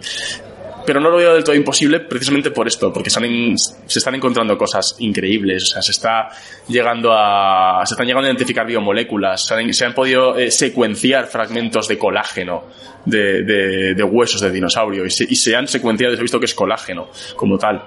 pero 0.85 0.99
no 0.99 1.09
lo 1.09 1.17
veo 1.17 1.33
del 1.33 1.43
todo 1.43 1.55
imposible 1.55 1.99
precisamente 2.01 2.51
por 2.51 2.67
esto, 2.67 2.91
porque 2.93 3.09
se, 3.09 3.19
están 3.87 4.15
encontrando 4.15 4.57
cosas 4.57 4.95
increíbles, 4.99 5.63
o 5.63 5.65
sea, 5.73 5.81
se 5.81 5.91
está 5.91 6.29
llegando 6.67 7.11
a, 7.13 7.81
se 7.85 7.93
están 7.93 8.05
llegando 8.07 8.27
a 8.27 8.29
identificar 8.31 8.65
biomoléculas, 8.65 9.45
se 9.45 9.53
han, 9.53 9.73
se 9.73 9.85
han 9.85 9.93
podido 9.93 10.37
eh, 10.37 10.51
secuenciar 10.51 11.27
fragmentos 11.27 11.87
de 11.87 11.97
colágeno 11.97 12.63
de, 13.05 13.43
de- 13.43 13.93
de 13.95 14.03
huesos 14.03 14.41
de 14.41 14.51
dinosaurio 14.51 15.05
y 15.05 15.11
se, 15.11 15.25
y 15.29 15.35
se 15.35 15.55
han 15.55 15.67
secuenciado 15.67 16.13
y 16.13 16.15
se 16.17 16.21
ha 16.21 16.23
visto 16.23 16.39
que 16.39 16.45
es 16.45 16.55
colágeno 16.55 17.09
como 17.35 17.57
tal 17.57 17.83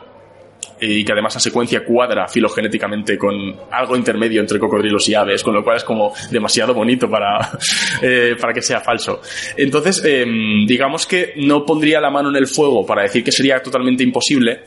y 0.81 1.05
que 1.05 1.13
además 1.13 1.35
la 1.35 1.41
secuencia 1.41 1.85
cuadra 1.85 2.29
filogenéticamente 2.29 3.17
con 3.17 3.35
algo 3.71 3.97
intermedio 3.97 4.41
entre 4.41 4.59
cocodrilos 4.59 5.09
y 5.09 5.15
aves, 5.15 5.43
con 5.43 5.55
lo 5.55 5.65
cual 5.65 5.79
es 5.79 5.85
como 5.85 6.13
demasiado 6.31 6.75
bonito 6.75 7.09
para, 7.09 7.59
eh, 8.03 8.37
para 8.41 8.53
que 8.53 8.63
sea 8.63 8.81
falso. 8.81 9.21
Entonces, 9.57 10.03
eh, 10.05 10.25
digamos 10.67 11.07
que 11.07 11.35
no 11.37 11.65
pondría 11.65 12.01
la 12.01 12.11
mano 12.11 12.29
en 12.29 12.37
el 12.37 12.47
fuego 12.47 12.85
para 12.85 13.03
decir 13.03 13.25
que 13.25 13.33
sería 13.33 13.63
totalmente 13.63 14.03
imposible, 14.03 14.63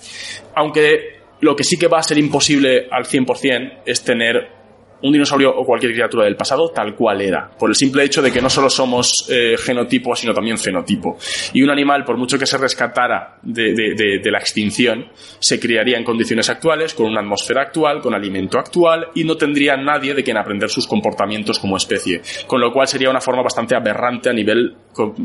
aunque 0.55 1.19
lo 1.41 1.55
que 1.55 1.63
sí 1.63 1.77
que 1.77 1.87
va 1.87 1.99
a 1.99 2.03
ser 2.03 2.17
imposible 2.17 2.87
al 2.91 3.05
100% 3.05 3.81
es 3.85 4.03
tener 4.03 4.58
un 5.01 5.13
dinosaurio 5.13 5.49
o 5.55 5.65
cualquier 5.65 5.93
criatura 5.93 6.25
del 6.25 6.35
pasado 6.35 6.69
tal 6.69 6.95
cual 6.95 7.21
era, 7.21 7.49
por 7.57 7.69
el 7.69 7.75
simple 7.75 8.03
hecho 8.03 8.21
de 8.21 8.31
que 8.31 8.41
no 8.41 8.49
solo 8.49 8.69
somos 8.69 9.27
eh, 9.29 9.55
genotipo, 9.57 10.15
sino 10.15 10.33
también 10.33 10.57
fenotipo. 10.57 11.17
Y 11.53 11.61
un 11.61 11.69
animal, 11.69 12.03
por 12.03 12.17
mucho 12.17 12.37
que 12.37 12.45
se 12.45 12.57
rescatara 12.57 13.37
de, 13.41 14.19
la 14.25 14.39
extinción, 14.39 15.07
se 15.39 15.59
criaría 15.59 15.97
en 15.97 16.03
condiciones 16.03 16.49
actuales, 16.49 16.93
con 16.93 17.05
una 17.07 17.21
atmósfera 17.21 17.61
actual, 17.63 18.01
con 18.01 18.13
alimento 18.13 18.59
actual, 18.59 19.07
y 19.15 19.23
no 19.23 19.37
tendría 19.37 19.77
nadie 19.77 20.13
de 20.13 20.23
quien 20.23 20.37
aprender 20.37 20.69
sus 20.69 20.85
comportamientos 20.87 21.59
como 21.59 21.77
especie. 21.77 22.21
Con 22.47 22.59
lo 22.59 22.71
cual 22.71 22.87
sería 22.87 23.09
una 23.09 23.21
forma 23.21 23.41
bastante 23.41 23.75
aberrante 23.75 24.29
a 24.29 24.33
nivel 24.33 24.75
co- 24.93 25.15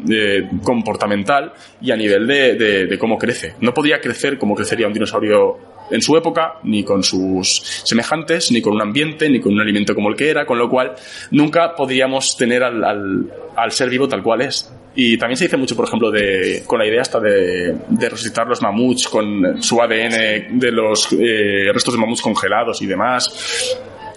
comportamental 0.62 1.52
y 1.80 1.90
a 1.90 1.96
nivel 1.96 2.26
de, 2.26 2.96
cómo 2.98 3.18
crece. 3.18 3.54
No 3.60 3.72
podría 3.74 4.00
crecer 4.00 4.38
como 4.38 4.54
crecería 4.54 4.86
un 4.86 4.92
dinosaurio 4.92 5.74
en 5.90 6.00
su 6.00 6.16
época, 6.16 6.54
ni 6.62 6.82
con 6.82 7.02
sus 7.02 7.82
semejantes, 7.84 8.50
ni 8.50 8.62
con 8.62 8.74
un 8.74 8.80
ambiente, 8.82 9.28
ni 9.28 9.40
con 9.40 9.52
un 9.52 9.60
alimento 9.64 9.94
como 9.94 10.08
el 10.08 10.16
que 10.16 10.30
era, 10.30 10.46
con 10.46 10.58
lo 10.58 10.68
cual 10.70 10.92
nunca 11.32 11.74
podríamos 11.74 12.36
tener 12.36 12.62
al, 12.62 12.84
al- 12.84 13.32
al 13.56 13.72
ser 13.72 13.90
vivo 13.90 14.06
tal 14.08 14.22
cual 14.22 14.42
es. 14.42 14.72
Y 14.96 15.18
también 15.18 15.36
se 15.36 15.44
dice 15.46 15.56
mucho, 15.56 15.74
por 15.74 15.86
ejemplo, 15.86 16.10
de, 16.12 16.62
con 16.66 16.78
la 16.78 16.86
idea 16.86 17.02
hasta 17.02 17.18
de, 17.18 17.74
de 17.88 18.08
resucitar 18.08 18.46
los 18.46 18.62
mamuts 18.62 19.08
con 19.08 19.60
su 19.60 19.80
ADN 19.82 20.58
de 20.58 20.70
los 20.70 21.08
eh, 21.12 21.70
restos 21.72 21.94
de 21.94 22.00
mamuts 22.00 22.22
congelados 22.22 22.80
y 22.80 22.86
demás 22.86 23.76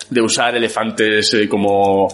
de 0.10 0.22
usar 0.22 0.56
elefantes 0.56 1.34
eh, 1.34 1.50
como, 1.50 2.08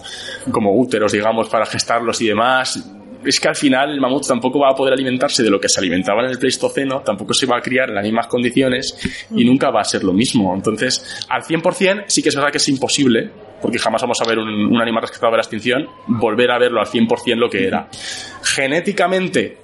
como 0.50 0.74
úteros, 0.76 1.12
digamos, 1.12 1.48
para 1.48 1.64
gestarlos 1.66 2.20
y 2.22 2.28
demás. 2.28 2.82
Es 3.24 3.40
que 3.40 3.48
al 3.48 3.56
final 3.56 3.90
el 3.90 4.00
mamut 4.00 4.26
tampoco 4.26 4.60
va 4.60 4.70
a 4.70 4.74
poder 4.74 4.94
alimentarse 4.94 5.42
de 5.42 5.50
lo 5.50 5.60
que 5.60 5.68
se 5.68 5.80
alimentaba 5.80 6.22
en 6.24 6.30
el 6.30 6.38
Pleistoceno, 6.38 7.00
tampoco 7.00 7.34
se 7.34 7.46
va 7.46 7.58
a 7.58 7.60
criar 7.60 7.88
en 7.88 7.94
las 7.94 8.04
mismas 8.04 8.26
condiciones 8.26 8.98
y 9.34 9.44
nunca 9.44 9.70
va 9.70 9.80
a 9.80 9.84
ser 9.84 10.04
lo 10.04 10.12
mismo. 10.12 10.54
Entonces, 10.54 11.26
al 11.28 11.42
100% 11.42 12.04
sí 12.06 12.22
que 12.22 12.28
es 12.28 12.36
verdad 12.36 12.50
que 12.50 12.58
es 12.58 12.68
imposible, 12.68 13.30
porque 13.60 13.78
jamás 13.78 14.02
vamos 14.02 14.20
a 14.20 14.24
ver 14.24 14.38
un, 14.38 14.48
un 14.48 14.80
animal 14.80 15.02
rescatado 15.02 15.32
de 15.32 15.38
la 15.38 15.42
extinción, 15.42 15.86
volver 16.06 16.50
a 16.50 16.58
verlo 16.58 16.80
al 16.80 16.86
100% 16.86 17.36
lo 17.36 17.48
que 17.48 17.66
era. 17.66 17.88
Genéticamente, 18.42 19.58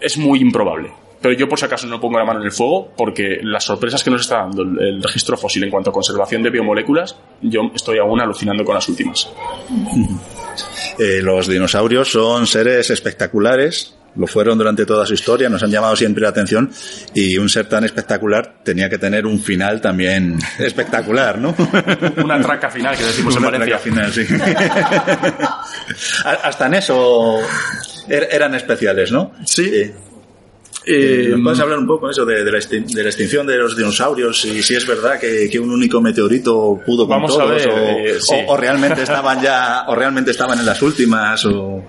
es 0.00 0.18
muy 0.18 0.40
improbable. 0.40 0.92
Pero 1.20 1.34
yo 1.34 1.48
por 1.48 1.58
si 1.58 1.66
acaso 1.66 1.86
no 1.86 2.00
pongo 2.00 2.18
la 2.18 2.24
mano 2.24 2.40
en 2.40 2.46
el 2.46 2.52
fuego 2.52 2.92
porque 2.96 3.40
las 3.42 3.64
sorpresas 3.64 4.02
que 4.02 4.10
nos 4.10 4.22
está 4.22 4.38
dando 4.38 4.62
el, 4.62 4.80
el 4.80 5.02
registro 5.02 5.36
fósil 5.36 5.62
en 5.64 5.70
cuanto 5.70 5.90
a 5.90 5.92
conservación 5.92 6.42
de 6.42 6.50
biomoléculas, 6.50 7.18
yo 7.42 7.60
estoy 7.74 7.98
aún 7.98 8.20
alucinando 8.20 8.64
con 8.64 8.74
las 8.74 8.88
últimas. 8.88 9.30
Eh, 10.98 11.20
los 11.22 11.48
dinosaurios 11.48 12.10
son 12.10 12.46
seres 12.46 12.90
espectaculares, 12.90 13.94
lo 14.16 14.26
fueron 14.26 14.58
durante 14.58 14.84
toda 14.84 15.06
su 15.06 15.14
historia, 15.14 15.48
nos 15.48 15.62
han 15.62 15.70
llamado 15.70 15.94
siempre 15.94 16.22
la 16.22 16.30
atención 16.30 16.70
y 17.14 17.38
un 17.38 17.48
ser 17.48 17.68
tan 17.68 17.84
espectacular 17.84 18.56
tenía 18.64 18.88
que 18.90 18.98
tener 18.98 19.24
un 19.24 19.40
final 19.40 19.80
también 19.80 20.36
espectacular, 20.58 21.38
¿no? 21.38 21.54
Una 22.24 22.40
traca 22.40 22.68
final 22.70 22.96
que 22.96 23.04
decimos 23.04 23.36
en 23.36 23.44
Una 23.44 23.50
Valencia. 23.58 23.78
traca 23.78 24.08
final, 24.08 24.12
sí. 24.12 24.26
Hasta 26.24 26.66
en 26.66 26.74
eso 26.74 27.38
er- 28.08 28.28
eran 28.30 28.54
especiales, 28.54 29.12
¿no? 29.12 29.32
Sí. 29.46 29.70
Eh, 29.72 29.94
Eh, 30.86 31.28
¿Nos 31.30 31.40
puedes 31.42 31.60
hablar 31.60 31.78
un 31.78 31.86
poco 31.86 32.08
eso 32.10 32.24
de, 32.24 32.42
de 32.42 32.50
la 32.52 32.58
extin- 32.58 32.86
de 32.86 33.02
la 33.02 33.08
extinción 33.10 33.46
de 33.46 33.56
los 33.58 33.76
dinosaurios 33.76 34.44
y 34.46 34.62
si 34.62 34.74
es 34.74 34.86
verdad 34.86 35.18
que, 35.20 35.48
que 35.50 35.58
un 35.60 35.70
único 35.70 36.00
meteorito 36.00 36.80
pudo 36.86 37.06
con 37.06 37.16
Vamos 37.16 37.32
a 37.36 37.40
todos 37.40 37.50
ver, 37.50 37.68
o, 37.68 37.76
eh, 37.78 38.16
sí. 38.20 38.34
o- 38.46 38.52
o 38.52 38.56
realmente 38.56 39.02
estaban 39.02 39.42
ya 39.42 39.84
o 39.88 39.94
realmente 39.94 40.30
estaban 40.30 40.58
en 40.58 40.64
las 40.66 40.80
últimas 40.80 41.44
o 41.44 41.82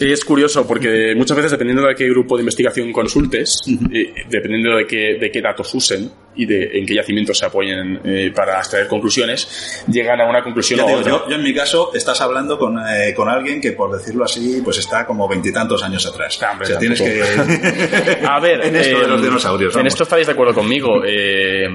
Es 0.00 0.24
curioso 0.24 0.66
porque 0.66 1.14
muchas 1.16 1.36
veces 1.36 1.50
dependiendo 1.52 1.86
de 1.86 1.94
qué 1.94 2.08
grupo 2.08 2.36
de 2.36 2.42
investigación 2.42 2.92
consultes, 2.92 3.60
eh, 3.92 4.12
dependiendo 4.28 4.76
de 4.76 4.86
qué, 4.86 5.18
de 5.20 5.30
qué 5.30 5.40
datos 5.40 5.74
usen 5.74 6.10
y 6.36 6.46
de 6.46 6.78
en 6.78 6.86
qué 6.86 6.94
yacimientos 6.94 7.36
se 7.36 7.46
apoyen 7.46 8.00
eh, 8.04 8.30
para 8.32 8.58
extraer 8.58 8.86
conclusiones, 8.86 9.84
llegan 9.90 10.20
a 10.20 10.28
una 10.28 10.42
conclusión 10.44 10.78
Ya 10.78 10.84
u 10.84 10.88
digo, 10.88 11.00
otra. 11.00 11.10
yo, 11.12 11.28
yo 11.28 11.34
en 11.34 11.42
mi 11.42 11.52
caso 11.52 11.90
estás 11.94 12.20
hablando 12.20 12.56
con, 12.58 12.78
eh, 12.78 13.12
con 13.16 13.28
alguien 13.28 13.60
que 13.60 13.72
por 13.72 13.90
decirlo 13.96 14.24
así 14.24 14.60
pues 14.62 14.78
está 14.78 15.04
como 15.04 15.26
veintitantos 15.26 15.82
años 15.82 16.06
atrás. 16.06 16.38
Ah, 16.42 16.52
hombre, 16.52 16.66
o 16.66 16.70
sea, 16.70 16.78
tienes 16.78 17.00
que 17.02 18.20
A 18.24 18.38
ver, 18.38 18.60
en 18.66 18.76
esto 18.76 18.98
de 19.00 19.04
eh, 19.04 19.08
los 19.08 19.20
dinosaurios. 19.22 19.74
En 19.74 19.78
vamos. 19.80 19.92
esto 19.92 20.04
estaréis 20.04 20.28
de 20.28 20.32
acuerdo 20.32 20.54
conmigo. 20.54 21.02
eh, 21.04 21.66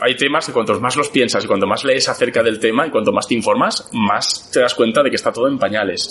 hay 0.00 0.16
temas 0.16 0.46
que 0.46 0.52
cuanto 0.52 0.78
más 0.80 0.96
los 0.96 1.08
piensas 1.08 1.44
y 1.44 1.46
cuanto 1.46 1.66
más 1.66 1.84
lees 1.84 2.08
acerca 2.08 2.42
del 2.42 2.58
tema 2.58 2.86
y 2.86 2.90
cuanto 2.90 3.12
más 3.12 3.26
te 3.26 3.34
informas, 3.34 3.88
más 3.92 4.50
te 4.52 4.60
das 4.60 4.74
cuenta 4.74 5.02
de 5.02 5.10
que 5.10 5.16
está 5.16 5.32
todo 5.32 5.48
en 5.48 5.58
pañales. 5.58 6.08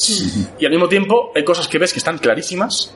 Y 0.60 0.65
al 0.65 0.72
mismo 0.72 0.88
tiempo 0.88 1.32
hay 1.36 1.43
cosas 1.43 1.67
que 1.67 1.78
ves 1.78 1.93
que 1.93 2.00
están 2.00 2.17
clarísimas 2.17 2.96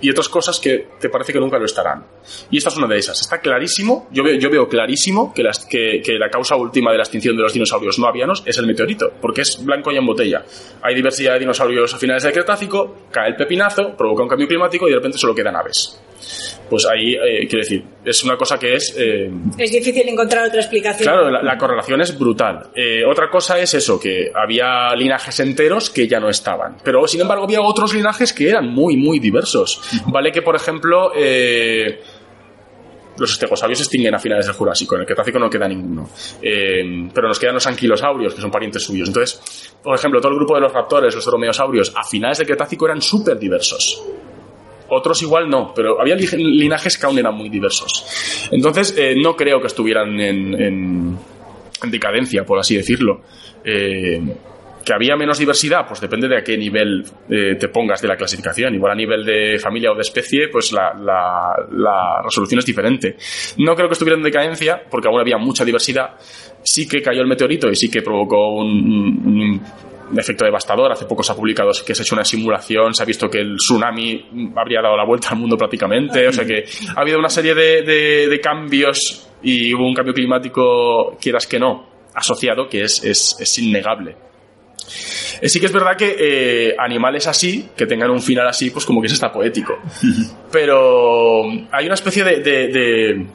y 0.00 0.10
otras 0.10 0.28
cosas 0.28 0.60
que 0.60 0.88
te 1.00 1.08
parece 1.08 1.32
que 1.32 1.40
nunca 1.40 1.58
lo 1.58 1.64
estarán. 1.64 2.04
Y 2.50 2.58
esta 2.58 2.70
es 2.70 2.76
una 2.76 2.86
de 2.86 2.98
esas. 2.98 3.20
Está 3.20 3.40
clarísimo, 3.40 4.08
yo 4.12 4.22
veo, 4.22 4.38
yo 4.38 4.50
veo 4.50 4.68
clarísimo 4.68 5.32
que, 5.32 5.42
las, 5.42 5.64
que, 5.64 6.02
que 6.04 6.18
la 6.18 6.28
causa 6.28 6.56
última 6.56 6.90
de 6.90 6.98
la 6.98 7.04
extinción 7.04 7.36
de 7.36 7.42
los 7.42 7.52
dinosaurios 7.52 7.98
no 7.98 8.06
avianos 8.06 8.42
es 8.46 8.58
el 8.58 8.66
meteorito, 8.66 9.12
porque 9.20 9.42
es 9.42 9.64
blanco 9.64 9.90
y 9.92 9.96
en 9.96 10.06
botella. 10.06 10.44
Hay 10.82 10.94
diversidad 10.94 11.34
de 11.34 11.40
dinosaurios 11.40 11.94
a 11.94 11.98
finales 11.98 12.22
del 12.22 12.32
Cretácico, 12.32 12.94
cae 13.10 13.28
el 13.28 13.36
pepinazo, 13.36 13.96
provoca 13.96 14.22
un 14.22 14.28
cambio 14.28 14.48
climático 14.48 14.86
y 14.86 14.90
de 14.90 14.96
repente 14.96 15.18
solo 15.18 15.34
quedan 15.34 15.56
aves. 15.56 15.98
Pues 16.68 16.84
ahí, 16.86 17.14
eh, 17.14 17.46
quiero 17.48 17.58
decir, 17.62 17.84
es 18.04 18.24
una 18.24 18.36
cosa 18.36 18.58
que 18.58 18.74
es... 18.74 18.94
eh, 18.98 19.30
Es 19.58 19.70
difícil 19.70 20.08
encontrar 20.08 20.46
otra 20.48 20.60
explicación. 20.60 21.04
Claro, 21.12 21.30
la, 21.30 21.42
la 21.42 21.56
correlación 21.56 22.00
es 22.00 22.18
brutal. 22.18 22.70
Eh, 22.74 23.04
otra 23.04 23.30
cosa 23.30 23.58
es 23.60 23.72
eso, 23.74 24.00
que 24.00 24.30
había 24.34 24.94
linajes 24.96 25.38
enteros 25.40 25.90
que 25.90 26.08
ya 26.08 26.18
no 26.18 26.28
estaban. 26.28 26.76
Pero, 26.82 27.06
sin 27.06 27.20
embargo, 27.20 27.44
había 27.44 27.60
otros 27.60 27.94
linajes 27.94 28.32
que 28.32 28.48
eran 28.48 28.68
muy, 28.68 28.96
muy 28.96 29.18
diversos. 29.20 29.80
Vale 30.06 30.32
que, 30.32 30.42
por 30.42 30.56
ejemplo, 30.56 31.12
eh, 31.16 32.00
los 33.18 33.32
estegosaurios 33.32 33.78
se 33.78 33.84
extinguen 33.84 34.14
a 34.14 34.18
finales 34.18 34.44
del 34.46 34.54
Jurásico. 34.54 34.94
En 34.96 35.02
el 35.02 35.06
Cretácico 35.06 35.38
no 35.38 35.48
queda 35.48 35.66
ninguno. 35.68 36.10
Eh, 36.42 37.08
pero 37.14 37.28
nos 37.28 37.38
quedan 37.38 37.54
los 37.54 37.66
anquilosaurios, 37.66 38.34
que 38.34 38.40
son 38.42 38.50
parientes 38.50 38.82
suyos. 38.82 39.08
Entonces, 39.08 39.72
por 39.82 39.94
ejemplo, 39.94 40.20
todo 40.20 40.32
el 40.32 40.36
grupo 40.38 40.54
de 40.56 40.60
los 40.62 40.72
raptores, 40.72 41.14
los 41.14 41.24
dromeosaurios, 41.24 41.92
a 41.96 42.02
finales 42.04 42.38
del 42.38 42.46
Cretácico 42.46 42.84
eran 42.86 43.00
súper 43.00 43.38
diversos. 43.38 44.02
Otros 44.88 45.20
igual 45.22 45.48
no, 45.48 45.72
pero 45.74 46.00
había 46.00 46.14
li- 46.14 46.26
linajes 46.58 46.96
que 46.98 47.06
aún 47.06 47.18
eran 47.18 47.34
muy 47.34 47.48
diversos. 47.48 48.48
Entonces, 48.52 48.94
eh, 48.96 49.14
no 49.20 49.34
creo 49.36 49.60
que 49.60 49.66
estuvieran 49.66 50.18
en, 50.20 50.54
en- 50.60 51.18
en 51.82 51.90
decadencia, 51.90 52.44
por 52.44 52.58
así 52.58 52.76
decirlo. 52.76 53.22
Eh, 53.64 54.20
que 54.84 54.94
había 54.94 55.16
menos 55.16 55.40
diversidad, 55.40 55.84
pues 55.88 56.00
depende 56.00 56.28
de 56.28 56.36
a 56.38 56.44
qué 56.44 56.56
nivel 56.56 57.04
eh, 57.28 57.56
te 57.58 57.66
pongas 57.68 58.00
de 58.00 58.06
la 58.06 58.16
clasificación. 58.16 58.72
Igual 58.76 58.92
a 58.92 58.94
nivel 58.94 59.24
de 59.24 59.58
familia 59.58 59.90
o 59.90 59.96
de 59.96 60.02
especie, 60.02 60.46
pues 60.46 60.70
la, 60.70 60.94
la- 60.94 62.22
resolución 62.22 62.60
es 62.60 62.64
diferente. 62.66 63.16
No 63.58 63.74
creo 63.74 63.88
que 63.88 63.94
estuviera 63.94 64.16
en 64.16 64.22
decadencia, 64.22 64.80
porque 64.88 65.08
aún 65.08 65.18
había 65.20 65.38
mucha 65.38 65.64
diversidad. 65.64 66.10
Sí 66.62 66.86
que 66.88 67.02
cayó 67.02 67.20
el 67.20 67.26
meteorito 67.26 67.68
y 67.68 67.74
sí 67.74 67.90
que 67.90 68.00
provocó 68.02 68.50
un 68.54 69.60
efecto 70.16 70.44
devastador. 70.44 70.92
Hace 70.92 71.06
poco 71.06 71.22
se 71.22 71.32
ha 71.32 71.34
publicado 71.34 71.70
que 71.84 71.94
se 71.94 72.02
ha 72.02 72.04
hecho 72.04 72.14
una 72.14 72.24
simulación, 72.24 72.94
se 72.94 73.02
ha 73.02 73.06
visto 73.06 73.28
que 73.28 73.38
el 73.40 73.56
tsunami 73.56 74.52
habría 74.56 74.80
dado 74.82 74.96
la 74.96 75.04
vuelta 75.04 75.28
al 75.30 75.36
mundo 75.38 75.56
prácticamente. 75.56 76.28
O 76.28 76.32
sea 76.32 76.44
que 76.44 76.64
ha 76.94 77.00
habido 77.00 77.18
una 77.18 77.28
serie 77.28 77.54
de, 77.54 77.82
de- 77.82 78.28
de 78.28 78.40
cambios 78.40 79.28
y 79.42 79.72
hubo 79.74 79.86
un 79.86 79.94
cambio 79.94 80.14
climático, 80.14 81.16
quieras 81.20 81.46
que 81.46 81.58
no, 81.58 81.88
asociado, 82.14 82.68
que 82.68 82.82
es, 82.82 83.02
es, 83.04 83.36
es 83.40 83.58
innegable. 83.58 84.16
Eh, 85.40 85.48
Sí 85.48 85.60
que 85.60 85.66
es 85.66 85.72
verdad 85.72 85.96
que 85.96 86.16
eh, 86.18 86.74
animales 86.78 87.26
así, 87.26 87.68
que 87.76 87.86
tengan 87.86 88.10
un 88.10 88.22
final 88.22 88.46
así, 88.48 88.70
pues 88.70 88.84
como 88.86 89.00
que 89.00 89.06
es 89.08 89.12
está 89.12 89.30
poético. 89.32 89.74
Pero 90.52 91.42
hay 91.72 91.86
una 91.86 91.94
especie 91.94 92.24
de... 92.24 92.36
de- 92.40 92.68
de- 92.68 93.26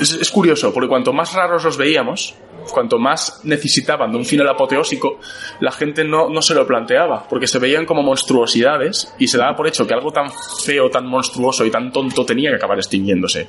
Es, 0.00 0.30
curioso, 0.30 0.72
porque 0.72 0.88
cuanto 0.88 1.12
más 1.12 1.32
raros 1.34 1.64
los 1.64 1.76
veíamos, 1.76 2.34
cuanto 2.72 2.98
más 2.98 3.40
necesitaban 3.44 4.12
de 4.12 4.18
un 4.18 4.24
final 4.24 4.48
apoteósico, 4.48 5.18
la 5.60 5.72
gente 5.72 6.04
no, 6.04 6.28
no 6.28 6.42
se 6.42 6.54
lo 6.54 6.66
planteaba, 6.66 7.26
porque 7.28 7.46
se 7.46 7.58
veían 7.58 7.86
como 7.86 8.02
monstruosidades 8.02 9.14
y 9.18 9.28
se 9.28 9.38
daba 9.38 9.56
por 9.56 9.66
hecho 9.66 9.86
que 9.86 9.94
algo 9.94 10.12
tan 10.12 10.30
feo, 10.64 10.90
tan 10.90 11.06
monstruoso 11.06 11.64
y 11.64 11.70
tan 11.70 11.92
tonto 11.92 12.24
tenía 12.24 12.50
que 12.50 12.56
acabar 12.56 12.78
extinguiéndose. 12.78 13.46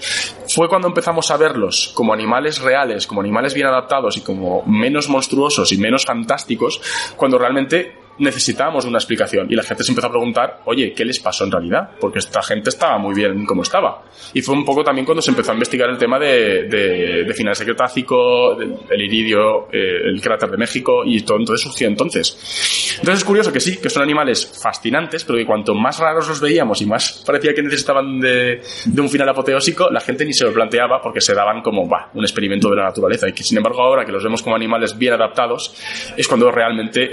Fue 0.47 0.69
cuando 0.69 0.87
empezamos 0.87 1.29
a 1.31 1.37
verlos 1.37 1.91
como 1.93 2.13
animales 2.13 2.61
reales, 2.61 3.07
como 3.07 3.21
animales 3.21 3.53
bien 3.53 3.67
adaptados 3.67 4.17
y 4.17 4.21
como 4.21 4.63
menos 4.65 5.09
monstruosos 5.09 5.71
y 5.71 5.77
menos 5.77 6.05
fantásticos, 6.05 6.79
cuando 7.17 7.37
realmente 7.37 8.06
necesitábamos 8.19 8.85
una 8.85 8.97
explicación. 8.97 9.47
Y 9.49 9.55
la 9.55 9.63
gente 9.63 9.83
se 9.83 9.91
empezó 9.91 10.07
a 10.07 10.11
preguntar, 10.11 10.61
oye, 10.65 10.93
¿qué 10.93 11.05
les 11.05 11.19
pasó 11.19 11.43
en 11.45 11.51
realidad? 11.51 11.89
Porque 11.99 12.19
esta 12.19 12.41
gente 12.41 12.69
estaba 12.69 12.97
muy 12.97 13.13
bien 13.15 13.45
como 13.45 13.63
estaba. 13.63 14.03
Y 14.33 14.41
fue 14.41 14.55
un 14.55 14.65
poco 14.65 14.83
también 14.83 15.05
cuando 15.05 15.21
se 15.21 15.31
empezó 15.31 15.51
a 15.51 15.53
investigar 15.53 15.89
el 15.89 15.97
tema 15.97 16.17
de, 16.19 16.63
de, 16.63 17.23
de 17.25 17.33
finales 17.33 17.59
del 17.59 17.67
Cretácico, 17.67 18.55
del- 18.55 18.75
el 18.89 19.01
iridio, 19.01 19.67
eh, 19.71 20.01
el 20.05 20.21
cráter 20.21 20.49
de 20.49 20.57
México 20.57 21.03
y 21.05 21.21
todo 21.21 21.37
entonces 21.37 21.63
surgió 21.67 21.87
entonces. 21.87 22.95
Entonces 22.99 23.19
es 23.19 23.23
curioso 23.25 23.51
que 23.53 23.59
sí, 23.59 23.77
que 23.77 23.89
son 23.89 24.03
animales 24.03 24.59
fascinantes, 24.61 25.23
pero 25.23 25.37
que 25.37 25.45
cuanto 25.45 25.73
más 25.75 25.99
raros 25.99 26.27
los 26.27 26.41
veíamos 26.41 26.81
y 26.81 26.85
más 26.85 27.23
parecía 27.25 27.53
que 27.53 27.61
necesitaban 27.61 28.19
de, 28.19 28.61
de 28.85 29.01
un 29.01 29.09
final 29.09 29.29
apoteósico, 29.29 29.89
la 29.91 29.99
gente 29.99 30.25
ni 30.25 30.33
se 30.33 30.45
lo 30.45 30.53
planteaba 30.53 31.01
porque 31.01 31.21
se 31.21 31.33
daban 31.33 31.61
como, 31.61 31.87
va, 31.87 32.09
un 32.13 32.23
experimento 32.23 32.69
de 32.69 32.77
la 32.77 32.83
naturaleza. 32.85 33.27
Y 33.29 33.33
que 33.33 33.43
sin 33.43 33.57
embargo 33.57 33.81
ahora 33.81 34.05
que 34.05 34.11
los 34.11 34.23
vemos 34.23 34.41
como 34.41 34.55
animales 34.55 34.97
bien 34.97 35.13
adaptados, 35.13 35.75
es 36.15 36.27
cuando 36.27 36.49
realmente 36.51 37.03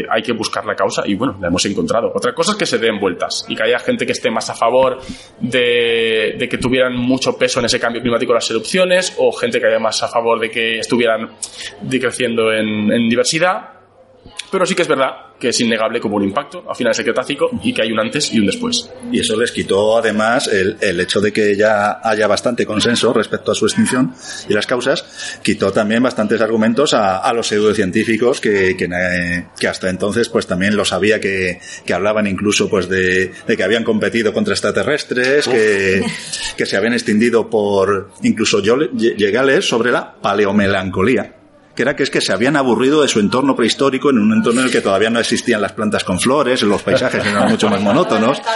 eh, 0.00 0.04
hay 0.10 0.22
que 0.22 0.32
buscar 0.32 0.47
la 0.64 0.74
causa 0.74 1.02
y 1.06 1.14
bueno, 1.14 1.36
la 1.40 1.48
hemos 1.48 1.64
encontrado. 1.66 2.12
Otra 2.14 2.34
cosa 2.34 2.52
es 2.52 2.58
que 2.58 2.66
se 2.66 2.78
den 2.78 2.98
vueltas 2.98 3.46
y 3.48 3.56
que 3.56 3.62
haya 3.62 3.78
gente 3.78 4.06
que 4.06 4.12
esté 4.12 4.30
más 4.30 4.50
a 4.50 4.54
favor 4.54 4.98
de, 5.40 6.46
que 6.50 6.58
tuvieran 6.58 6.96
mucho 6.96 7.36
peso 7.36 7.60
en 7.60 7.66
ese 7.66 7.78
cambio 7.78 8.00
climático 8.02 8.32
las 8.32 8.50
erupciones 8.50 9.14
o 9.18 9.32
gente 9.32 9.60
que 9.60 9.66
haya 9.66 9.78
más 9.78 10.02
a 10.02 10.08
favor 10.08 10.40
de 10.40 10.50
que 10.50 10.78
estuvieran 10.78 11.30
decreciendo 11.82 12.52
en, 12.52 12.92
en 12.92 13.08
diversidad. 13.08 13.77
Pero 14.50 14.64
sí 14.64 14.74
que 14.74 14.82
es 14.82 14.88
verdad 14.88 15.10
que 15.38 15.50
es 15.50 15.60
innegable 15.60 16.00
como 16.00 16.16
un 16.16 16.24
impacto 16.24 16.64
a 16.68 16.74
finales 16.74 16.96
del 16.96 17.06
Cretácico 17.06 17.48
y 17.62 17.72
que 17.72 17.82
hay 17.82 17.92
un 17.92 18.00
antes 18.00 18.32
y 18.32 18.40
un 18.40 18.46
después. 18.46 18.90
Y 19.12 19.20
eso 19.20 19.36
les 19.38 19.52
quitó 19.52 19.96
además 19.98 20.48
el, 20.48 20.76
el 20.80 20.98
hecho 21.00 21.20
de 21.20 21.32
que 21.32 21.54
ya 21.56 22.00
haya 22.02 22.26
bastante 22.26 22.66
consenso 22.66 23.12
respecto 23.12 23.52
a 23.52 23.54
su 23.54 23.66
extinción 23.66 24.14
y 24.48 24.54
las 24.54 24.66
causas, 24.66 25.38
quitó 25.42 25.70
también 25.70 26.02
bastantes 26.02 26.40
argumentos 26.40 26.92
a, 26.94 27.18
a 27.18 27.32
los 27.32 27.46
pseudocientíficos 27.46 28.40
que, 28.40 28.76
que, 28.76 28.86
eh, 28.86 29.46
que 29.60 29.68
hasta 29.68 29.90
entonces 29.90 30.28
pues 30.28 30.46
también 30.46 30.76
lo 30.76 30.84
sabía 30.84 31.20
que, 31.20 31.60
que 31.86 31.94
hablaban 31.94 32.26
incluso 32.26 32.68
pues 32.68 32.88
de, 32.88 33.30
de 33.46 33.56
que 33.56 33.62
habían 33.62 33.84
competido 33.84 34.32
contra 34.32 34.54
extraterrestres, 34.54 35.46
que, 35.46 36.02
que 36.56 36.66
se 36.66 36.76
habían 36.76 36.94
extinguido 36.94 37.48
por, 37.48 38.10
incluso 38.22 38.60
yo 38.60 38.76
le- 38.76 38.88
llegué 38.96 39.38
a 39.38 39.44
leer 39.44 39.62
sobre 39.62 39.92
la 39.92 40.14
paleomelancolía 40.20 41.34
que 41.78 41.82
era 41.82 41.94
que 41.94 42.02
es 42.02 42.10
que 42.10 42.20
se 42.20 42.32
habían 42.32 42.56
aburrido 42.56 43.02
de 43.02 43.06
su 43.06 43.20
entorno 43.20 43.54
prehistórico 43.54 44.10
en 44.10 44.18
un 44.18 44.32
entorno 44.32 44.62
en 44.62 44.66
el 44.66 44.72
que 44.72 44.80
todavía 44.80 45.10
no 45.10 45.20
existían 45.20 45.62
las 45.62 45.70
plantas 45.74 46.02
con 46.02 46.18
flores, 46.18 46.60
los 46.62 46.82
paisajes 46.82 47.24
eran 47.24 47.48
mucho 47.48 47.68
más 47.70 47.80
monótonos. 47.80 48.42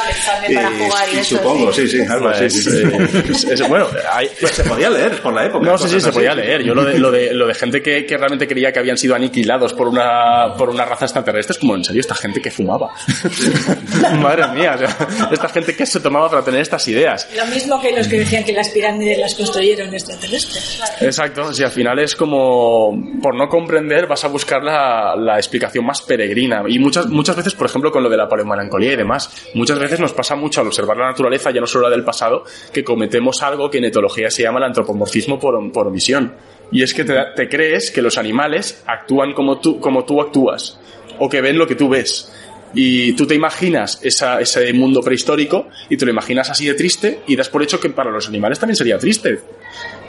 Y 1.13 1.25
supongo, 1.25 1.73
sí, 1.73 1.87
sí, 1.87 2.01
algo 2.01 2.29
así. 2.29 2.49
Bueno, 3.69 3.87
hay, 4.11 4.29
Pues 4.41 4.53
se 4.53 4.65
podía 4.65 4.91
leer 4.91 5.21
por 5.23 5.33
la 5.33 5.47
época. 5.47 5.65
No, 5.65 5.79
sí, 5.79 5.89
sí, 5.89 6.01
se 6.01 6.11
podía 6.11 6.35
leer. 6.35 6.63
Yo 6.63 6.75
lo 6.75 6.85
de, 6.85 6.99
lo 6.99 7.11
de, 7.13 7.33
lo 7.33 7.47
de 7.47 7.55
gente 7.55 7.81
que, 7.81 8.05
que 8.05 8.17
realmente 8.17 8.49
creía 8.49 8.73
que 8.73 8.81
habían 8.81 8.99
sido 8.99 9.15
aniquilados 9.15 9.73
por 9.73 9.87
una, 9.87 10.55
por 10.59 10.69
una 10.69 10.85
raza 10.85 11.05
extraterrestre, 11.05 11.53
es 11.53 11.59
como, 11.59 11.77
en 11.77 11.85
serio, 11.85 12.01
esta 12.01 12.17
gente 12.17 12.41
que 12.41 12.51
fumaba. 12.51 12.91
Madre 14.21 14.49
mía, 14.49 14.73
o 14.75 14.79
sea, 14.79 15.29
esta 15.31 15.49
gente 15.49 15.77
que 15.77 15.87
se 15.87 16.01
tomaba 16.01 16.29
para 16.29 16.43
tener 16.43 16.61
estas 16.61 16.87
ideas. 16.89 17.29
Lo 17.37 17.47
mismo 17.47 17.81
que 17.81 17.93
los 17.93 18.09
que 18.09 18.19
decían 18.19 18.43
que 18.43 18.53
las 18.53 18.71
pirámides 18.71 19.19
las 19.19 19.35
construyeron 19.35 19.95
extraterrestres. 19.95 20.81
Exacto, 21.01 21.53
si 21.53 21.63
al 21.63 21.71
final 21.71 22.01
es 22.01 22.17
como, 22.17 22.93
por 23.21 23.35
no 23.35 23.49
comprender, 23.49 24.07
vas 24.07 24.25
a 24.25 24.29
buscar 24.29 24.63
la, 24.63 25.15
la 25.17 25.37
explicación 25.37 25.85
más 25.85 26.03
peregrina. 26.03 26.63
Y 26.69 26.79
muchas, 26.79 27.07
muchas 27.09 27.37
veces, 27.37 27.55
por 27.55 27.67
ejemplo, 27.67 27.91
con 27.93 28.03
lo 28.03 28.09
de 28.09 28.17
la 28.17 28.29
paleomelancolía 28.29 28.93
y 28.93 28.97
demás, 28.97 29.49
muchas 29.55 29.79
veces 29.79 30.01
nos 30.01 30.13
pasa 30.13 30.35
mucho 30.37 30.61
al 30.61 30.69
observar 30.69 30.97
la 30.97 31.07
naturaleza, 31.07 31.51
ya 31.51 31.61
no 31.61 31.67
solo 31.67 31.89
la 31.89 31.95
del 31.95 32.05
pasado, 32.05 32.45
que 32.73 32.83
cometemos 32.85 33.43
algo 33.43 33.71
que 33.71 33.79
en 33.79 33.85
etología 33.85 34.31
se 34.31 34.43
llama 34.43 34.59
el 34.59 34.65
antropomorfismo 34.65 35.39
por, 35.39 35.73
por 35.73 35.87
omisión. 35.89 36.35
Y 36.71 36.83
es 36.83 36.95
que 36.95 37.05
te, 37.05 37.49
crees 37.49 37.91
que 37.91 38.01
los 38.01 38.17
animales 38.17 38.83
actúan 38.87 39.35
como 39.35 39.59
tú, 39.61 39.79
como 39.79 40.05
tú 40.05 40.21
actúas, 40.23 40.79
o 41.19 41.29
que 41.29 41.41
ven 41.43 41.59
lo 41.59 41.67
que 41.67 41.75
tú 41.75 41.89
ves. 41.91 42.33
Y 42.75 43.13
tú 43.13 43.27
te 43.27 43.35
imaginas 43.35 44.01
esa- 44.03 44.41
ese 44.41 44.73
mundo 44.73 45.03
prehistórico 45.03 45.67
y 45.91 45.99
te 45.99 46.07
lo 46.07 46.11
imaginas 46.11 46.49
así 46.49 46.65
de 46.67 46.73
triste 46.73 47.21
y 47.27 47.37
das 47.37 47.51
por 47.51 47.63
hecho 47.63 47.79
que 47.79 47.91
para 47.91 48.11
los 48.11 48.27
animales 48.29 48.59
también 48.59 48.77
sería 48.77 48.97
triste. 48.97 49.41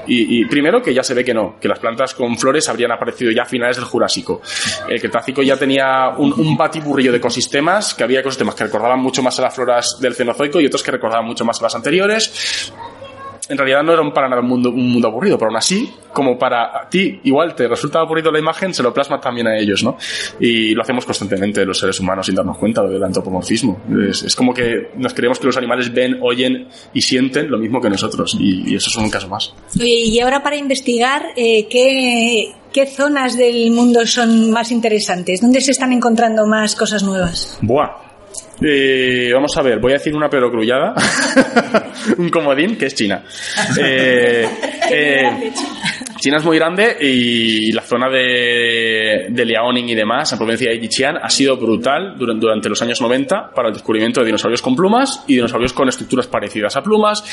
Y, 0.07 0.45
primero 0.45 0.81
que 0.81 0.93
ya 0.93 1.03
se 1.03 1.13
ve 1.13 1.23
que 1.23 1.33
no, 1.33 1.55
que 1.59 1.67
las 1.67 1.79
plantas 1.79 2.13
con 2.13 2.37
flores 2.37 2.67
habrían 2.69 2.91
aparecido 2.91 3.31
ya 3.31 3.43
a 3.43 3.45
finales 3.45 3.77
del 3.77 3.85
Jurásico. 3.85 4.41
El 4.87 4.99
Cretácico 4.99 5.41
ya 5.41 5.57
tenía 5.57 6.09
un, 6.17 6.33
un 6.33 6.57
batiburrillo 6.57 7.11
de 7.11 7.17
ecosistemas, 7.17 7.93
que 7.93 8.03
había 8.03 8.19
ecosistemas 8.19 8.55
que 8.55 8.65
recordaban 8.65 8.99
mucho 8.99 9.23
más 9.23 9.37
a 9.39 9.43
las 9.43 9.55
floras 9.55 9.97
del 9.99 10.15
Cenozoico 10.15 10.59
y 10.59 10.65
otros 10.65 10.83
que 10.83 10.91
recordaban 10.91 11.25
mucho 11.25 11.45
más 11.45 11.59
a 11.59 11.63
las 11.63 11.75
anteriores. 11.75 12.73
En 13.53 13.57
realidad 13.57 13.83
no 13.83 13.93
era 13.93 14.01
un- 14.01 14.11
para 14.13 14.27
nada 14.27 14.41
un 14.41 14.47
mundo, 14.49 14.69
un 14.69 14.91
mundo 14.91 15.07
aburrido, 15.07 15.37
pero 15.37 15.49
aún 15.49 15.57
así, 15.57 15.89
como 16.11 16.37
para 16.37 16.87
ti 16.89 17.19
igual 17.23 17.55
te 17.55 17.67
resulta 17.67 17.99
aburrido 17.99 18.31
la 18.31 18.39
imagen, 18.39 18.73
se 18.73 18.83
lo 18.83 18.93
plasma 18.93 19.19
también 19.21 19.47
a 19.47 19.57
ellos, 19.57 19.83
¿no? 19.83 19.97
Y 20.39 20.73
lo 20.73 20.81
hacemos 20.81 21.05
constantemente 21.05 21.65
los 21.65 21.79
seres 21.79 21.99
humanos 21.99 22.25
sin 22.25 22.35
darnos 22.35 22.57
cuenta 22.57 22.83
del 22.83 23.03
antropomorfismo. 23.03 23.81
Es, 24.09 24.23
es 24.23 24.35
como 24.35 24.53
que 24.53 24.91
nos 24.97 25.13
creemos 25.13 25.39
que 25.39 25.47
los 25.47 25.57
animales 25.57 25.93
ven, 25.93 26.17
oyen 26.21 26.67
y 26.93 27.01
sienten 27.01 27.49
lo 27.49 27.57
mismo 27.57 27.79
que 27.79 27.89
nosotros, 27.89 28.35
y, 28.39 28.71
y 28.71 28.75
eso 28.75 28.89
es 28.89 28.95
un 28.97 29.09
caso 29.09 29.27
más. 29.29 29.53
Oye, 29.79 29.87
y 30.05 30.19
ahora 30.19 30.43
para 30.43 30.55
investigar, 30.55 31.27
eh, 31.35 31.67
¿qué, 31.69 32.53
¿qué 32.71 32.85
zonas 32.87 33.37
del 33.37 33.71
mundo 33.71 34.05
son 34.05 34.51
más 34.51 34.71
interesantes? 34.71 35.41
¿Dónde 35.41 35.61
se 35.61 35.71
están 35.71 35.93
encontrando 35.93 36.45
más 36.47 36.75
cosas 36.75 37.03
nuevas? 37.03 37.57
Buah. 37.61 38.12
Eh, 38.61 39.31
vamos 39.33 39.55
a 39.57 39.61
ver, 39.61 39.79
voy 39.79 39.91
a 39.91 39.95
decir 39.95 40.15
una 40.15 40.29
perocrullada. 40.29 40.93
un 42.17 42.29
comodín 42.29 42.77
que 42.77 42.85
es 42.87 42.95
China. 42.95 43.23
Eh, 43.79 44.47
eh, 44.91 45.51
China 46.19 46.37
es 46.37 46.45
muy 46.45 46.57
grande 46.57 46.95
y 47.01 47.71
la 47.71 47.81
zona 47.81 48.09
de, 48.09 49.27
de 49.29 49.45
Liaoning 49.45 49.89
y 49.89 49.95
demás, 49.95 50.31
la 50.31 50.37
provincia 50.37 50.69
de 50.69 50.79
Yixian, 50.79 51.17
ha 51.17 51.29
sido 51.29 51.57
brutal 51.57 52.15
durante, 52.17 52.41
durante 52.41 52.69
los 52.69 52.81
años 52.81 53.01
90 53.01 53.51
para 53.53 53.67
el 53.67 53.73
descubrimiento 53.73 54.21
de 54.21 54.27
dinosaurios 54.27 54.61
con 54.61 54.75
plumas 54.75 55.23
y 55.27 55.35
dinosaurios 55.35 55.73
con 55.73 55.89
estructuras 55.89 56.27
parecidas 56.27 56.77
a 56.77 56.81
plumas. 56.81 57.23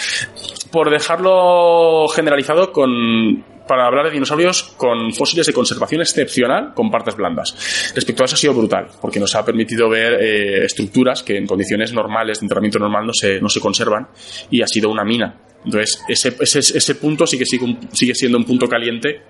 Por 0.71 0.91
dejarlo 0.91 2.07
generalizado 2.09 2.73
con 2.73 3.45
para 3.71 3.87
hablar 3.87 4.07
de 4.07 4.11
dinosaurios 4.11 4.65
con 4.77 5.13
fósiles 5.13 5.47
de 5.47 5.53
conservación 5.53 6.01
excepcional 6.01 6.75
con 6.75 6.91
partes 6.91 7.15
blandas. 7.15 7.93
Respecto 7.95 8.25
a 8.25 8.27
eso 8.27 8.35
ha 8.35 8.39
sido 8.39 8.53
brutal, 8.53 8.89
porque 9.01 9.21
nos 9.21 9.33
ha 9.37 9.45
permitido 9.45 9.89
ver 9.89 10.15
eh, 10.15 10.65
estructuras 10.65 11.23
que 11.23 11.37
en 11.37 11.47
condiciones 11.47 11.93
normales 11.93 12.41
de 12.41 12.47
entrenamiento 12.47 12.81
normal 12.81 13.07
no 13.07 13.13
se, 13.13 13.41
no 13.41 13.49
se 13.49 13.61
conservan 13.61 14.09
y 14.51 14.61
ha 14.61 14.67
sido 14.67 14.91
una 14.91 15.05
mina. 15.05 15.37
Entonces, 15.65 16.03
ese, 16.09 16.35
ese, 16.41 16.59
ese 16.59 16.95
punto 16.97 17.29
sigue, 17.29 17.45
sigue 17.45 18.15
siendo 18.17 18.39
un 18.39 18.45
punto 18.45 18.67
caliente 18.67 19.23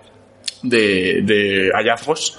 de, 0.63 1.71
hallazgos 1.75 2.37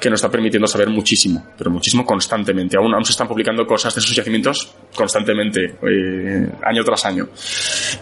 que 0.00 0.10
nos 0.10 0.18
está 0.18 0.30
permitiendo 0.30 0.66
saber 0.66 0.88
muchísimo, 0.88 1.44
pero 1.56 1.70
muchísimo 1.70 2.04
constantemente. 2.04 2.76
Aún, 2.76 2.94
aún 2.94 3.04
se 3.04 3.12
están 3.12 3.28
publicando 3.28 3.66
cosas 3.66 3.94
de 3.94 4.00
esos 4.00 4.14
yacimientos 4.14 4.74
constantemente, 4.94 5.76
eh, 5.82 6.48
año 6.62 6.84
tras 6.84 7.04
año. 7.06 7.28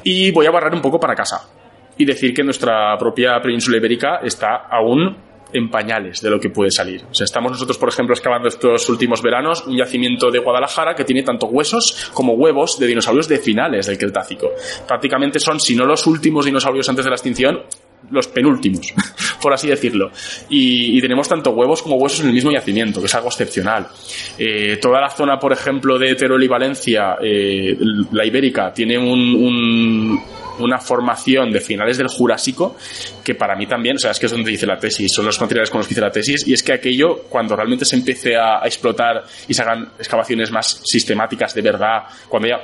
Y 0.02 0.30
voy 0.30 0.46
a 0.46 0.50
barrar 0.50 0.74
un 0.74 0.82
poco 0.82 0.98
para 0.98 1.14
casa 1.14 1.48
y 1.96 2.04
decir 2.04 2.34
que 2.34 2.42
nuestra 2.42 2.96
propia 2.98 3.40
península 3.40 3.76
ibérica 3.76 4.20
está 4.22 4.66
aún 4.70 5.16
en 5.52 5.70
pañales 5.70 6.20
de 6.20 6.30
lo 6.30 6.40
que 6.40 6.50
puede 6.50 6.70
salir. 6.70 7.04
O 7.10 7.14
sea, 7.14 7.24
estamos 7.24 7.52
nosotros, 7.52 7.78
por 7.78 7.88
ejemplo, 7.88 8.14
excavando 8.14 8.48
estos 8.48 8.88
últimos 8.88 9.22
veranos 9.22 9.66
un 9.66 9.76
yacimiento 9.76 10.30
de 10.30 10.38
Guadalajara 10.38 10.94
que 10.94 11.04
tiene 11.04 11.22
tanto 11.22 11.46
huesos 11.46 12.10
como 12.14 12.34
huevos 12.34 12.78
de 12.78 12.86
dinosaurios 12.86 13.28
de 13.28 13.38
finales 13.38 13.86
del 13.86 13.98
Cretácico. 13.98 14.50
Prácticamente 14.86 15.38
son, 15.38 15.60
si 15.60 15.76
no 15.76 15.84
los 15.84 16.06
últimos 16.06 16.46
dinosaurios 16.46 16.88
antes 16.88 17.04
de 17.04 17.10
la 17.10 17.16
extinción, 17.16 17.62
los 18.10 18.28
penúltimos, 18.28 18.92
por 19.42 19.52
así 19.52 19.68
decirlo. 19.68 20.10
Y, 20.48 21.00
tenemos 21.00 21.28
tanto 21.28 21.50
huevos 21.50 21.82
como 21.82 21.96
huesos 21.96 22.20
en 22.20 22.28
el 22.28 22.32
mismo 22.32 22.52
yacimiento, 22.52 23.00
que 23.00 23.06
es 23.06 23.14
algo 23.14 23.28
excepcional. 23.28 23.88
Eh, 24.38 24.78
toda 24.80 25.00
la 25.00 25.10
zona, 25.10 25.38
por 25.38 25.52
ejemplo, 25.52 25.98
de 25.98 26.14
Teruel 26.14 26.44
y 26.44 26.48
Valencia, 26.48 27.16
eh, 27.20 27.76
la 28.12 28.24
ibérica, 28.24 28.72
tiene 28.72 28.98
un 28.98 30.20
una 30.58 30.78
formación 30.78 31.50
de 31.50 31.60
finales 31.60 31.98
del 31.98 32.08
Jurásico 32.08 32.76
que 33.24 33.34
para 33.34 33.56
mí 33.56 33.66
también, 33.66 33.96
o 33.96 33.98
sea, 33.98 34.10
es 34.10 34.18
que 34.18 34.26
es 34.26 34.32
donde 34.32 34.50
dice 34.50 34.66
la 34.66 34.78
tesis, 34.78 35.12
son 35.14 35.26
los 35.26 35.40
materiales 35.40 35.70
con 35.70 35.78
los 35.78 35.86
que 35.86 35.94
hice 35.94 36.00
la 36.00 36.10
tesis, 36.10 36.46
y 36.46 36.52
es 36.52 36.62
que 36.62 36.72
aquello, 36.72 37.24
cuando 37.28 37.56
realmente 37.56 37.84
se 37.84 37.96
empiece 37.96 38.36
a, 38.36 38.62
a 38.62 38.66
explotar 38.66 39.24
y 39.48 39.54
se 39.54 39.62
hagan 39.62 39.92
excavaciones 39.98 40.50
más 40.50 40.82
sistemáticas 40.84 41.54
de 41.54 41.62
verdad, 41.62 42.04
cuando 42.28 42.48
ya 42.48 42.60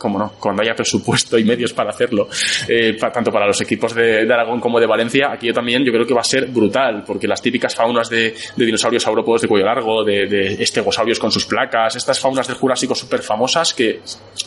como 0.00 0.18
no, 0.18 0.32
cuando 0.40 0.62
haya 0.62 0.74
presupuesto 0.74 1.38
y 1.38 1.44
medios 1.44 1.74
para 1.74 1.90
hacerlo, 1.90 2.26
eh, 2.66 2.96
tanto 2.96 3.30
para 3.30 3.46
los 3.46 3.60
equipos 3.60 3.94
de, 3.94 4.22
Aragón 4.32 4.58
como 4.58 4.80
de 4.80 4.86
Valencia, 4.86 5.30
aquí 5.30 5.48
yo 5.48 5.52
también 5.52 5.84
yo 5.84 5.92
creo 5.92 6.06
que 6.06 6.14
va 6.14 6.22
a 6.22 6.24
ser 6.24 6.46
brutal, 6.46 7.04
porque 7.06 7.28
las 7.28 7.42
típicas 7.42 7.74
faunas 7.74 8.08
de, 8.08 8.34
dinosaurios 8.56 9.02
saurópodos 9.02 9.42
de 9.42 9.48
cuello 9.48 9.66
largo, 9.66 10.02
de, 10.02 10.54
estegosaurios 10.62 11.18
con 11.18 11.30
sus 11.30 11.44
placas, 11.44 11.96
estas 11.96 12.18
faunas 12.18 12.48
del 12.48 12.56
Jurásico 12.56 12.94
súper 12.94 13.20
famosas 13.20 13.74
que 13.74 14.00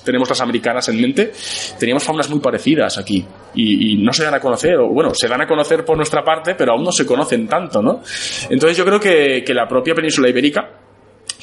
tenemos 0.03 0.27
las 0.27 0.41
americanas 0.41 0.89
en 0.89 0.99
mente, 0.99 1.31
teníamos 1.77 2.03
faunas 2.03 2.27
muy 2.29 2.39
parecidas 2.39 2.97
aquí 2.97 3.23
y, 3.53 3.93
no 3.97 4.11
se 4.11 4.23
dan 4.23 4.33
a 4.33 4.39
conocer, 4.39 4.75
o 4.77 4.89
bueno, 4.89 5.13
se 5.13 5.27
dan 5.27 5.41
a 5.41 5.47
conocer 5.47 5.85
por 5.85 5.95
nuestra 5.95 6.23
parte, 6.23 6.55
pero 6.55 6.73
aún 6.73 6.83
no 6.83 6.91
se 6.91 7.05
conocen 7.05 7.47
tanto, 7.47 7.79
¿no? 7.81 8.01
Entonces 8.49 8.75
yo 8.75 8.83
creo 8.85 8.99
que 8.99 9.53
la 9.53 9.67
propia 9.67 9.93
península 9.93 10.29
ibérica 10.29 10.82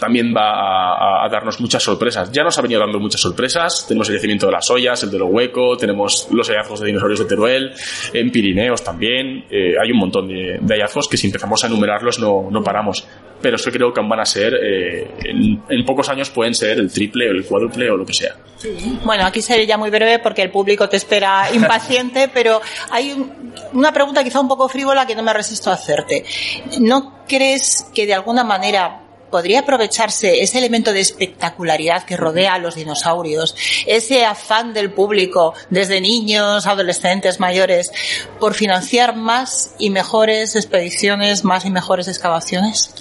también 0.00 0.34
va 0.34 0.50
a, 0.50 1.26
a, 1.26 1.28
darnos 1.28 1.60
muchas 1.60 1.82
sorpresas. 1.82 2.32
Ya 2.32 2.42
nos 2.42 2.58
ha 2.58 2.62
venido 2.62 2.80
dando 2.80 2.98
muchas 2.98 3.20
sorpresas. 3.20 3.86
Tenemos 3.86 4.08
el 4.08 4.16
yacimiento 4.16 4.46
de 4.46 4.52
las 4.52 4.70
ollas, 4.70 5.02
el 5.02 5.10
de 5.10 5.18
lo 5.18 5.26
hueco, 5.26 5.76
tenemos 5.76 6.28
los 6.32 6.48
hallazgos 6.48 6.80
de 6.80 6.86
dinosaurios 6.86 7.20
de 7.20 7.26
Teruel, 7.26 7.72
en 8.12 8.30
Pirineos 8.30 8.82
también. 8.82 9.44
Eh, 9.50 9.74
hay 9.80 9.92
un 9.92 9.98
montón 9.98 10.28
de, 10.28 10.58
de, 10.60 10.74
hallazgos 10.74 11.08
que 11.08 11.16
si 11.16 11.26
empezamos 11.26 11.62
a 11.62 11.66
enumerarlos 11.66 12.18
no, 12.18 12.48
no 12.50 12.62
paramos. 12.62 13.06
Pero 13.40 13.56
eso 13.56 13.70
creo 13.70 13.92
que 13.92 14.00
van 14.02 14.20
a 14.20 14.24
ser, 14.26 14.54
eh, 14.54 15.14
en, 15.24 15.62
en, 15.68 15.84
pocos 15.84 16.08
años 16.10 16.28
pueden 16.30 16.54
ser 16.54 16.78
el 16.78 16.92
triple 16.92 17.28
o 17.28 17.32
el 17.32 17.44
cuádruple 17.44 17.90
o 17.90 17.96
lo 17.96 18.04
que 18.04 18.12
sea. 18.12 18.36
Bueno, 19.04 19.24
aquí 19.24 19.40
seré 19.40 19.66
ya 19.66 19.78
muy 19.78 19.88
breve 19.88 20.18
porque 20.18 20.42
el 20.42 20.50
público 20.50 20.88
te 20.88 20.96
espera 20.98 21.48
impaciente, 21.54 22.28
pero 22.32 22.60
hay 22.90 23.12
un, 23.12 23.52
una 23.72 23.92
pregunta 23.92 24.22
quizá 24.22 24.40
un 24.40 24.48
poco 24.48 24.68
frívola 24.68 25.06
que 25.06 25.14
no 25.14 25.22
me 25.22 25.32
resisto 25.32 25.70
a 25.70 25.74
hacerte. 25.74 26.24
¿No 26.80 27.24
crees 27.26 27.90
que 27.94 28.06
de 28.06 28.14
alguna 28.14 28.44
manera 28.44 28.99
podría 29.30 29.60
aprovecharse 29.60 30.42
ese 30.42 30.58
elemento 30.58 30.92
de 30.92 31.00
espectacularidad 31.00 32.04
que 32.04 32.16
rodea 32.16 32.54
a 32.54 32.58
los 32.58 32.74
dinosaurios, 32.74 33.54
ese 33.86 34.24
afán 34.24 34.74
del 34.74 34.92
público, 34.92 35.54
desde 35.70 36.00
niños, 36.00 36.66
adolescentes, 36.66 37.40
mayores, 37.40 37.90
por 38.38 38.54
financiar 38.54 39.16
más 39.16 39.74
y 39.78 39.90
mejores 39.90 40.56
expediciones, 40.56 41.44
más 41.44 41.64
y 41.64 41.70
mejores 41.70 42.08
excavaciones? 42.08 42.94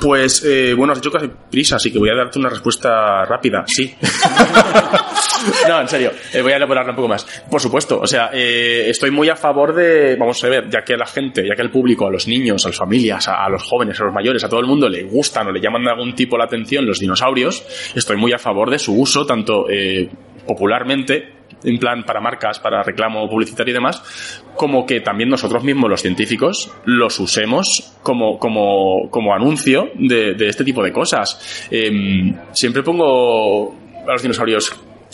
Pues, 0.00 0.44
eh, 0.44 0.74
bueno, 0.74 0.92
has 0.92 1.00
dicho 1.00 1.10
que 1.10 1.18
hace 1.18 1.30
prisa, 1.50 1.76
así 1.76 1.92
que 1.92 1.98
voy 1.98 2.08
a 2.08 2.14
darte 2.14 2.38
una 2.38 2.48
respuesta 2.48 3.24
rápida. 3.26 3.64
Sí. 3.66 3.94
no, 5.68 5.80
en 5.80 5.88
serio, 5.88 6.12
eh, 6.32 6.40
voy 6.40 6.52
a 6.52 6.56
elaborarla 6.56 6.92
un 6.92 6.96
poco 6.96 7.08
más. 7.08 7.24
Por 7.50 7.60
supuesto, 7.60 8.00
o 8.00 8.06
sea, 8.06 8.30
eh, 8.32 8.86
estoy 8.88 9.10
muy 9.10 9.28
a 9.28 9.36
favor 9.36 9.74
de, 9.74 10.16
vamos 10.16 10.42
a 10.42 10.48
ver, 10.48 10.70
ya 10.70 10.82
que 10.82 10.94
a 10.94 10.96
la 10.96 11.06
gente, 11.06 11.46
ya 11.46 11.54
que 11.54 11.62
al 11.62 11.70
público, 11.70 12.06
a 12.06 12.10
los 12.10 12.26
niños, 12.26 12.64
a 12.64 12.68
las 12.68 12.78
familias, 12.78 13.28
a, 13.28 13.44
a 13.44 13.48
los 13.50 13.62
jóvenes, 13.62 14.00
a 14.00 14.04
los 14.04 14.14
mayores, 14.14 14.42
a 14.42 14.48
todo 14.48 14.60
el 14.60 14.66
mundo 14.66 14.88
le 14.88 15.02
gustan 15.02 15.48
o 15.48 15.52
le 15.52 15.60
llaman 15.60 15.84
de 15.84 15.90
algún 15.90 16.14
tipo 16.14 16.38
la 16.38 16.44
atención 16.44 16.86
los 16.86 16.98
dinosaurios, 16.98 17.64
estoy 17.94 18.16
muy 18.16 18.32
a 18.32 18.38
favor 18.38 18.70
de 18.70 18.78
su 18.78 18.98
uso, 18.98 19.26
tanto 19.26 19.68
eh, 19.68 20.08
popularmente 20.46 21.39
en 21.64 21.78
plan 21.78 22.04
para 22.04 22.20
marcas, 22.20 22.58
para 22.58 22.82
reclamo 22.82 23.28
publicitario 23.28 23.72
y 23.72 23.74
demás, 23.74 24.42
como 24.56 24.84
que 24.86 25.00
también 25.00 25.28
nosotros 25.28 25.62
mismos, 25.62 25.90
los 25.90 26.02
científicos, 26.02 26.72
los 26.84 27.18
usemos 27.20 27.94
como, 28.02 28.38
como, 28.38 29.10
como 29.10 29.34
anuncio 29.34 29.90
de, 29.94 30.34
de 30.34 30.48
este 30.48 30.64
tipo 30.64 30.82
de 30.82 30.92
cosas. 30.92 31.68
Eh, 31.70 32.32
siempre 32.52 32.82
pongo 32.82 33.74
a 34.06 34.12
los 34.12 34.22
dinosaurios 34.22 34.72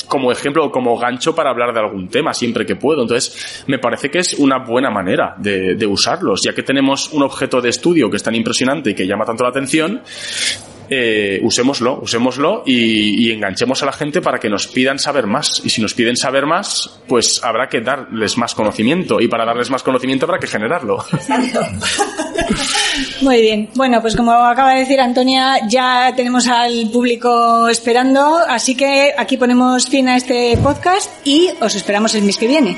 como 0.08 0.30
ejemplo 0.30 0.70
como 0.70 0.96
gancho 0.98 1.34
para 1.34 1.50
hablar 1.50 1.72
de 1.72 1.80
algún 1.80 2.08
tema 2.08 2.32
siempre 2.32 2.64
que 2.64 2.76
puedo. 2.76 3.02
Entonces, 3.02 3.64
me 3.66 3.78
parece 3.78 4.10
que 4.10 4.18
es 4.18 4.34
una 4.34 4.58
buena 4.58 4.90
manera 4.90 5.34
de, 5.38 5.74
de 5.74 5.86
usarlos, 5.86 6.42
ya 6.44 6.52
que 6.52 6.62
tenemos 6.62 7.12
un 7.12 7.22
objeto 7.22 7.60
de 7.60 7.70
estudio 7.70 8.10
que 8.10 8.16
es 8.16 8.22
tan 8.22 8.34
impresionante 8.34 8.90
y 8.90 8.94
que 8.94 9.06
llama 9.06 9.24
tanto 9.24 9.44
la 9.44 9.50
atención, 9.50 10.02
eh, 10.90 11.40
usémoslo, 11.42 12.00
usémoslo 12.00 12.62
y, 12.66 13.26
y, 13.26 13.32
enganchemos 13.32 13.82
a 13.82 13.86
la 13.86 13.92
gente 13.92 14.20
para 14.20 14.38
que 14.38 14.48
nos 14.48 14.66
pidan 14.68 14.98
saber 14.98 15.26
más. 15.26 15.62
Y 15.64 15.70
si 15.70 15.80
nos 15.82 15.94
piden 15.94 16.16
saber 16.16 16.46
más, 16.46 17.00
pues 17.06 17.42
habrá 17.42 17.68
que 17.68 17.80
darles 17.80 18.36
más 18.38 18.54
conocimiento. 18.54 19.20
Y 19.20 19.28
para 19.28 19.44
darles 19.44 19.70
más 19.70 19.82
conocimiento 19.82 20.26
habrá 20.26 20.38
que 20.38 20.46
generarlo. 20.46 20.98
Muy 23.20 23.40
bien. 23.40 23.70
Bueno, 23.74 24.00
pues 24.00 24.16
como 24.16 24.32
acaba 24.32 24.74
de 24.74 24.80
decir 24.80 25.00
Antonia, 25.00 25.66
ya 25.68 26.12
tenemos 26.14 26.46
al 26.46 26.90
público 26.92 27.68
esperando. 27.68 28.38
Así 28.48 28.74
que 28.74 29.12
aquí 29.16 29.36
ponemos 29.36 29.88
fin 29.88 30.08
a 30.08 30.16
este 30.16 30.56
podcast 30.62 31.10
y 31.26 31.50
os 31.60 31.74
esperamos 31.74 32.14
el 32.14 32.22
mes 32.24 32.38
que 32.38 32.46
viene. 32.46 32.76